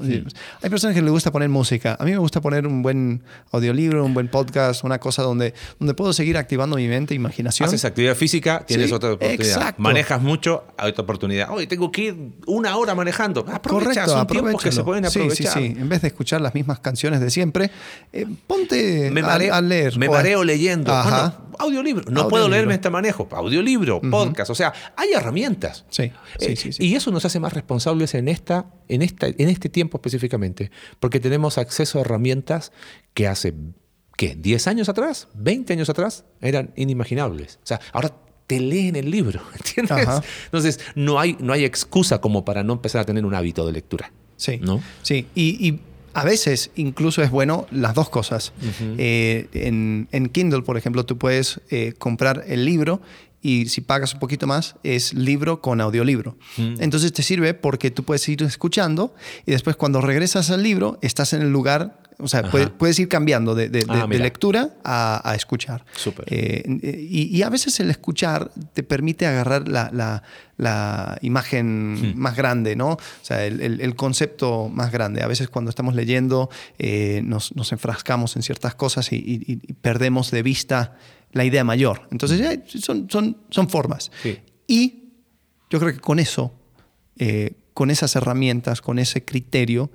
Hay 0.62 0.68
personas 0.68 0.94
que 0.94 1.00
les 1.00 1.10
gusta 1.10 1.32
poner 1.32 1.48
música. 1.48 1.96
A 1.98 2.04
mí 2.04 2.10
me 2.10 2.18
gusta 2.18 2.42
poner 2.42 2.66
un 2.66 2.82
buen 2.82 3.22
audiolibro, 3.50 4.04
un 4.04 4.12
buen 4.12 4.28
podcast, 4.28 4.84
una 4.84 4.98
cosa 5.00 5.22
donde, 5.22 5.54
donde 5.78 5.94
puedo 5.94 6.12
seguir 6.12 6.36
activando 6.36 6.76
mi 6.76 6.86
mente, 6.86 7.14
imaginación. 7.14 7.66
Haces 7.66 7.86
actividad 7.86 8.14
física, 8.14 8.62
tienes 8.66 8.88
Sí, 8.88 8.92
otra 8.92 9.12
oportunidad. 9.14 9.46
exacto. 9.56 9.80
Manejas 9.80 10.20
mucho, 10.20 10.64
hay 10.76 10.90
otra 10.90 11.04
oportunidad. 11.04 11.48
Hoy 11.50 11.66
tengo 11.66 11.90
que 11.90 12.02
ir 12.02 12.16
una 12.46 12.76
hora 12.76 12.94
manejando. 12.94 13.46
Aprovecha, 13.50 14.06
son 14.06 14.26
tiempos 14.26 14.62
que 14.62 14.70
se 14.70 14.84
pueden 14.84 15.08
Sí, 15.10 15.18
aprovechar. 15.18 15.52
Sí, 15.54 15.68
sí, 15.74 15.80
En 15.80 15.88
vez 15.88 16.02
de 16.02 16.08
escuchar 16.08 16.42
las 16.42 16.54
mismas 16.54 16.80
canciones 16.80 17.20
de 17.20 17.30
siempre, 17.30 17.70
eh, 18.12 18.26
ponte 18.46 19.10
Me 19.10 19.22
a- 19.22 19.24
mareo, 19.24 19.54
a, 19.54 19.62
leer. 19.62 19.96
me 19.98 20.08
a- 20.08 20.10
mareo 20.10 20.44
leyendo. 20.44 20.92
Ajá. 20.92 21.38
Bueno, 21.38 21.45
audiolibro. 21.58 22.10
No 22.10 22.28
puedo 22.28 22.48
leerme 22.48 22.74
este 22.74 22.90
manejo. 22.90 23.28
Audiolibro, 23.30 24.00
podcast. 24.00 24.50
O 24.50 24.54
sea, 24.54 24.72
hay 24.96 25.12
herramientas. 25.12 25.84
Sí, 25.90 26.12
sí, 26.38 26.46
Eh, 26.52 26.56
sí, 26.56 26.72
sí. 26.72 26.84
Y 26.86 26.94
eso 26.94 27.10
nos 27.10 27.24
hace 27.24 27.40
más 27.40 27.52
responsables 27.52 28.14
en, 28.14 28.28
esta, 28.28 28.66
en, 28.88 29.02
esta, 29.02 29.26
en 29.26 29.48
este 29.48 29.68
tiempo 29.68 29.98
específicamente, 29.98 30.70
porque 31.00 31.20
tenemos 31.20 31.58
acceso 31.58 31.98
a 31.98 32.02
herramientas 32.02 32.72
que 33.14 33.26
hace, 33.28 33.54
¿qué? 34.16 34.36
¿10 34.36 34.66
años 34.68 34.88
atrás? 34.88 35.28
¿20 35.36 35.70
años 35.72 35.88
atrás? 35.90 36.24
Eran 36.40 36.72
inimaginables. 36.76 37.58
O 37.62 37.66
sea, 37.66 37.80
ahora 37.92 38.12
te 38.46 38.60
leen 38.60 38.96
el 38.96 39.10
libro, 39.10 39.40
¿entiendes? 39.54 40.06
Ajá. 40.08 40.22
Entonces, 40.44 40.80
no 40.94 41.18
hay, 41.18 41.36
no 41.40 41.52
hay 41.52 41.64
excusa 41.64 42.20
como 42.20 42.44
para 42.44 42.62
no 42.62 42.74
empezar 42.74 43.00
a 43.00 43.04
tener 43.04 43.24
un 43.24 43.34
hábito 43.34 43.66
de 43.66 43.72
lectura. 43.72 44.12
Sí, 44.36 44.58
¿No? 44.62 44.82
sí. 45.02 45.26
Y, 45.34 45.66
y 45.66 45.80
a 46.16 46.24
veces 46.24 46.70
incluso 46.76 47.22
es 47.22 47.30
bueno 47.30 47.66
las 47.70 47.92
dos 47.92 48.08
cosas. 48.08 48.54
Eh, 48.96 49.48
en, 49.52 50.08
en 50.12 50.30
Kindle, 50.30 50.62
por 50.62 50.78
ejemplo, 50.78 51.04
tú 51.04 51.18
puedes 51.18 51.60
eh, 51.68 51.92
comprar 51.98 52.42
el 52.46 52.64
libro 52.64 53.02
y 53.42 53.66
si 53.66 53.82
pagas 53.82 54.14
un 54.14 54.20
poquito 54.20 54.46
más 54.46 54.76
es 54.82 55.12
libro 55.12 55.60
con 55.60 55.82
audiolibro. 55.82 56.38
Entonces 56.56 57.12
te 57.12 57.22
sirve 57.22 57.52
porque 57.52 57.90
tú 57.90 58.02
puedes 58.02 58.26
ir 58.30 58.42
escuchando 58.44 59.14
y 59.44 59.52
después 59.52 59.76
cuando 59.76 60.00
regresas 60.00 60.50
al 60.50 60.62
libro 60.62 60.98
estás 61.02 61.34
en 61.34 61.42
el 61.42 61.52
lugar, 61.52 62.00
o 62.18 62.28
sea, 62.28 62.50
puedes, 62.50 62.70
puedes 62.70 62.98
ir 62.98 63.08
cambiando 63.08 63.54
de, 63.54 63.68
de- 63.68 63.84
Ah, 63.88 64.06
de 64.08 64.18
lectura 64.18 64.70
a, 64.84 65.20
a 65.28 65.34
escuchar. 65.34 65.84
Súper. 65.94 66.24
Eh, 66.30 66.62
eh, 66.82 67.06
y, 67.10 67.36
y 67.36 67.42
a 67.42 67.50
veces 67.50 67.78
el 67.80 67.90
escuchar 67.90 68.50
te 68.72 68.82
permite 68.82 69.26
agarrar 69.26 69.68
la, 69.68 69.90
la- 69.92 70.22
la 70.56 71.18
imagen 71.20 72.14
Hmm. 72.14 72.18
más 72.18 72.34
grande, 72.36 72.74
¿no? 72.76 72.92
O 72.92 72.98
sea, 73.22 73.44
el, 73.44 73.60
el- 73.60 73.80
el 73.82 73.94
concepto 73.94 74.68
más 74.70 74.90
grande. 74.92 75.22
A 75.22 75.26
veces 75.26 75.48
cuando 75.48 75.68
estamos 75.68 75.94
leyendo 75.94 76.48
eh, 76.78 77.20
nos, 77.24 77.54
nos 77.54 77.72
enfrascamos 77.72 78.36
en 78.36 78.42
ciertas 78.42 78.74
cosas 78.74 79.12
y, 79.12 79.16
y- 79.16 79.42
y 79.46 79.72
perdemos 79.74 80.30
de 80.30 80.42
vista 80.42 80.94
la 81.32 81.44
idea 81.44 81.64
mayor. 81.64 82.08
Entonces, 82.10 82.40
eh, 82.40 82.62
son, 82.66 83.10
son, 83.10 83.36
son 83.50 83.68
formas. 83.68 84.10
Sí. 84.22 84.38
Y 84.66 85.10
yo 85.68 85.78
creo 85.80 85.92
que 85.92 86.00
con 86.00 86.18
eso, 86.18 86.54
eh, 87.18 87.52
con 87.74 87.90
esas 87.90 88.16
herramientas, 88.16 88.80
con 88.80 88.98
ese 88.98 89.24
criterio, 89.24 89.90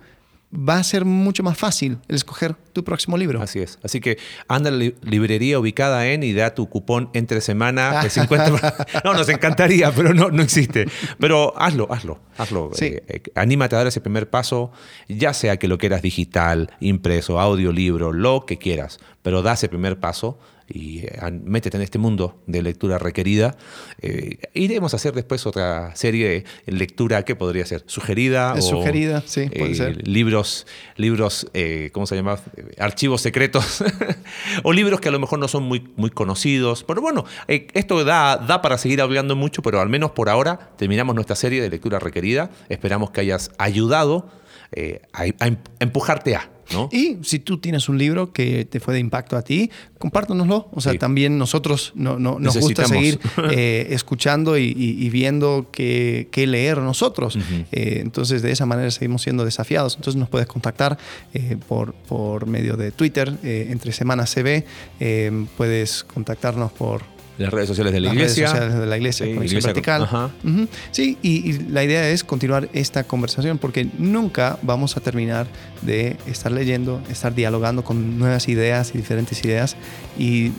va 0.53 0.77
a 0.77 0.83
ser 0.83 1.05
mucho 1.05 1.43
más 1.43 1.57
fácil 1.57 1.97
el 2.07 2.15
escoger 2.15 2.55
tu 2.73 2.83
próximo 2.83 3.17
libro. 3.17 3.41
Así 3.41 3.59
es. 3.59 3.79
Así 3.83 3.99
que 4.01 4.17
anda 4.47 4.69
a 4.69 4.71
la 4.71 4.77
li- 4.79 4.95
librería 5.01 5.57
ubicada 5.59 6.07
en 6.07 6.23
y 6.23 6.33
da 6.33 6.53
tu 6.53 6.67
cupón 6.69 7.09
entre 7.13 7.39
semana 7.41 8.03
de 8.03 8.09
50. 8.09 8.87
no, 9.05 9.13
nos 9.13 9.29
encantaría, 9.29 9.91
pero 9.93 10.13
no, 10.13 10.29
no 10.29 10.43
existe. 10.43 10.87
Pero 11.19 11.53
hazlo, 11.57 11.87
hazlo, 11.91 12.19
hazlo. 12.37 12.71
Sí. 12.73 12.85
Eh, 12.85 13.03
eh, 13.07 13.21
anímate 13.35 13.75
a 13.75 13.79
dar 13.79 13.87
ese 13.87 14.01
primer 14.01 14.29
paso, 14.29 14.71
ya 15.07 15.33
sea 15.33 15.57
que 15.57 15.67
lo 15.67 15.77
quieras 15.77 16.01
digital, 16.01 16.71
impreso, 16.79 17.39
audiolibro, 17.39 18.11
lo 18.11 18.45
que 18.45 18.57
quieras, 18.57 18.99
pero 19.21 19.41
da 19.41 19.53
ese 19.53 19.69
primer 19.69 19.99
paso 19.99 20.37
y 20.73 20.99
eh, 20.99 21.19
métete 21.43 21.77
en 21.77 21.83
este 21.83 21.97
mundo 21.99 22.41
de 22.47 22.61
lectura 22.61 22.97
requerida. 22.97 23.55
Eh, 24.01 24.37
iremos 24.53 24.93
a 24.93 24.97
hacer 24.97 25.13
después 25.13 25.45
otra 25.45 25.95
serie 25.95 26.45
de 26.65 26.71
lectura, 26.71 27.23
¿qué 27.23 27.35
podría 27.35 27.65
ser? 27.65 27.83
¿Sugerida? 27.87 28.53
Es 28.57 28.65
o, 28.65 28.69
sugerida, 28.69 29.23
sí, 29.25 29.49
puede 29.49 29.71
eh, 29.71 29.75
ser. 29.75 30.07
libros, 30.07 30.67
libros 30.95 31.47
eh, 31.53 31.89
¿cómo 31.93 32.07
se 32.07 32.15
llama? 32.15 32.39
Archivos 32.77 33.21
secretos. 33.21 33.83
o 34.63 34.73
libros 34.73 34.99
que 35.01 35.09
a 35.09 35.11
lo 35.11 35.19
mejor 35.19 35.39
no 35.39 35.47
son 35.47 35.63
muy, 35.63 35.87
muy 35.95 36.09
conocidos. 36.09 36.83
Pero 36.83 37.01
bueno, 37.01 37.25
esto 37.47 38.03
da, 38.03 38.37
da 38.37 38.61
para 38.61 38.77
seguir 38.77 39.01
hablando 39.01 39.35
mucho, 39.35 39.61
pero 39.61 39.81
al 39.81 39.89
menos 39.89 40.11
por 40.11 40.29
ahora 40.29 40.71
terminamos 40.77 41.15
nuestra 41.15 41.35
serie 41.35 41.61
de 41.61 41.69
lectura 41.69 41.99
requerida. 41.99 42.49
Esperamos 42.69 43.11
que 43.11 43.21
hayas 43.21 43.51
ayudado 43.57 44.29
a, 45.13 45.25
em- 45.25 45.57
a 45.79 45.83
empujarte 45.83 46.35
a, 46.35 46.49
¿no? 46.73 46.89
Y 46.91 47.17
si 47.23 47.39
tú 47.39 47.57
tienes 47.59 47.89
un 47.89 47.97
libro 47.97 48.31
que 48.33 48.65
te 48.65 48.79
fue 48.79 48.93
de 48.93 48.99
impacto 48.99 49.37
a 49.37 49.41
ti, 49.41 49.69
compártanoslo. 49.99 50.69
O 50.73 50.81
sea, 50.81 50.93
Sí. 50.93 50.97
también 50.97 51.37
nosotros 51.37 51.91
no, 51.95 52.17
no- 52.19 52.39
nos 52.39 52.57
gusta 52.57 52.85
seguir 52.87 53.19
eh, 53.51 53.87
escuchando 53.91 54.57
y, 54.57 54.63
y- 54.75 55.05
y 55.05 55.09
viendo 55.09 55.67
qué, 55.71 56.27
qué 56.31 56.47
leer 56.47 56.77
nosotros. 56.79 57.37
Eh, 57.71 57.99
entonces, 58.01 58.41
de 58.41 58.51
esa 58.51 58.65
manera 58.65 58.89
seguimos 58.91 59.21
siendo 59.21 59.45
desafiados. 59.45 59.95
Entonces, 59.95 60.19
nos 60.19 60.29
puedes 60.29 60.47
contactar 60.47 60.97
eh, 61.33 61.57
por, 61.67 61.93
por 61.93 62.45
medio 62.47 62.77
de 62.77 62.91
Twitter, 62.91 63.37
entre 63.43 63.91
semanas 63.91 64.33
CB. 64.33 64.65
Puedes 65.57 66.03
contactarnos 66.03 66.71
por 66.71 67.01
Las 67.37 67.51
redes 67.51 67.67
sociales 67.67 67.91
de 67.93 67.99
la 68.01 68.07
las 68.07 68.13
iglesia. 68.15 68.45
redes 68.47 68.51
sociales 68.51 68.79
de 68.79 68.85
la 68.85 68.97
iglesia, 68.97 69.25
Sí, 69.25 69.31
iglesia 69.31 69.59
Vertical. 69.67 70.31
Sí, 70.91 71.17
y, 71.21 71.49
y 71.49 71.59
la 71.69 71.83
idea 71.83 72.07
es 72.09 72.23
continuar 72.23 72.69
esta 72.73 73.03
conversación 73.03 73.57
porque 73.57 73.87
nunca 73.97 74.59
vamos 74.61 74.97
a 74.97 74.99
terminar 74.99 75.47
de 75.81 76.17
estar 76.27 76.51
leyendo, 76.51 77.01
estar 77.09 77.33
dialogando 77.33 77.83
con 77.83 78.19
nuevas 78.19 78.47
ideas 78.47 78.91
y 78.93 78.97
diferentes 78.97 79.43
ideas 79.43 79.75
y 80.19 80.51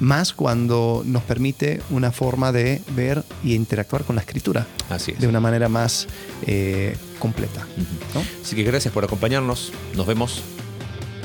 más 0.00 0.32
cuando 0.32 1.02
nos 1.06 1.22
permite 1.22 1.80
una 1.90 2.10
forma 2.12 2.50
de 2.52 2.80
ver 2.96 3.22
y 3.44 3.54
interactuar 3.54 4.04
con 4.04 4.16
la 4.16 4.22
escritura 4.22 4.66
Así 4.90 5.12
es. 5.12 5.20
de 5.20 5.28
una 5.28 5.40
manera 5.40 5.68
más 5.68 6.08
eh, 6.46 6.96
completa. 7.18 7.66
¿no? 8.14 8.22
Así 8.42 8.56
que 8.56 8.64
gracias 8.64 8.92
por 8.92 9.04
acompañarnos. 9.04 9.72
Nos 9.96 10.06
vemos. 10.06 10.42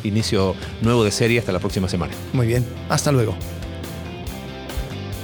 Inicio 0.04 0.56
nuevo 0.82 1.04
de 1.04 1.12
serie 1.12 1.39
hasta 1.39 1.52
la 1.52 1.60
próxima 1.60 1.89
semana. 1.89 2.13
Muy 2.32 2.47
bien, 2.47 2.65
hasta 2.89 3.12
luego. 3.12 3.36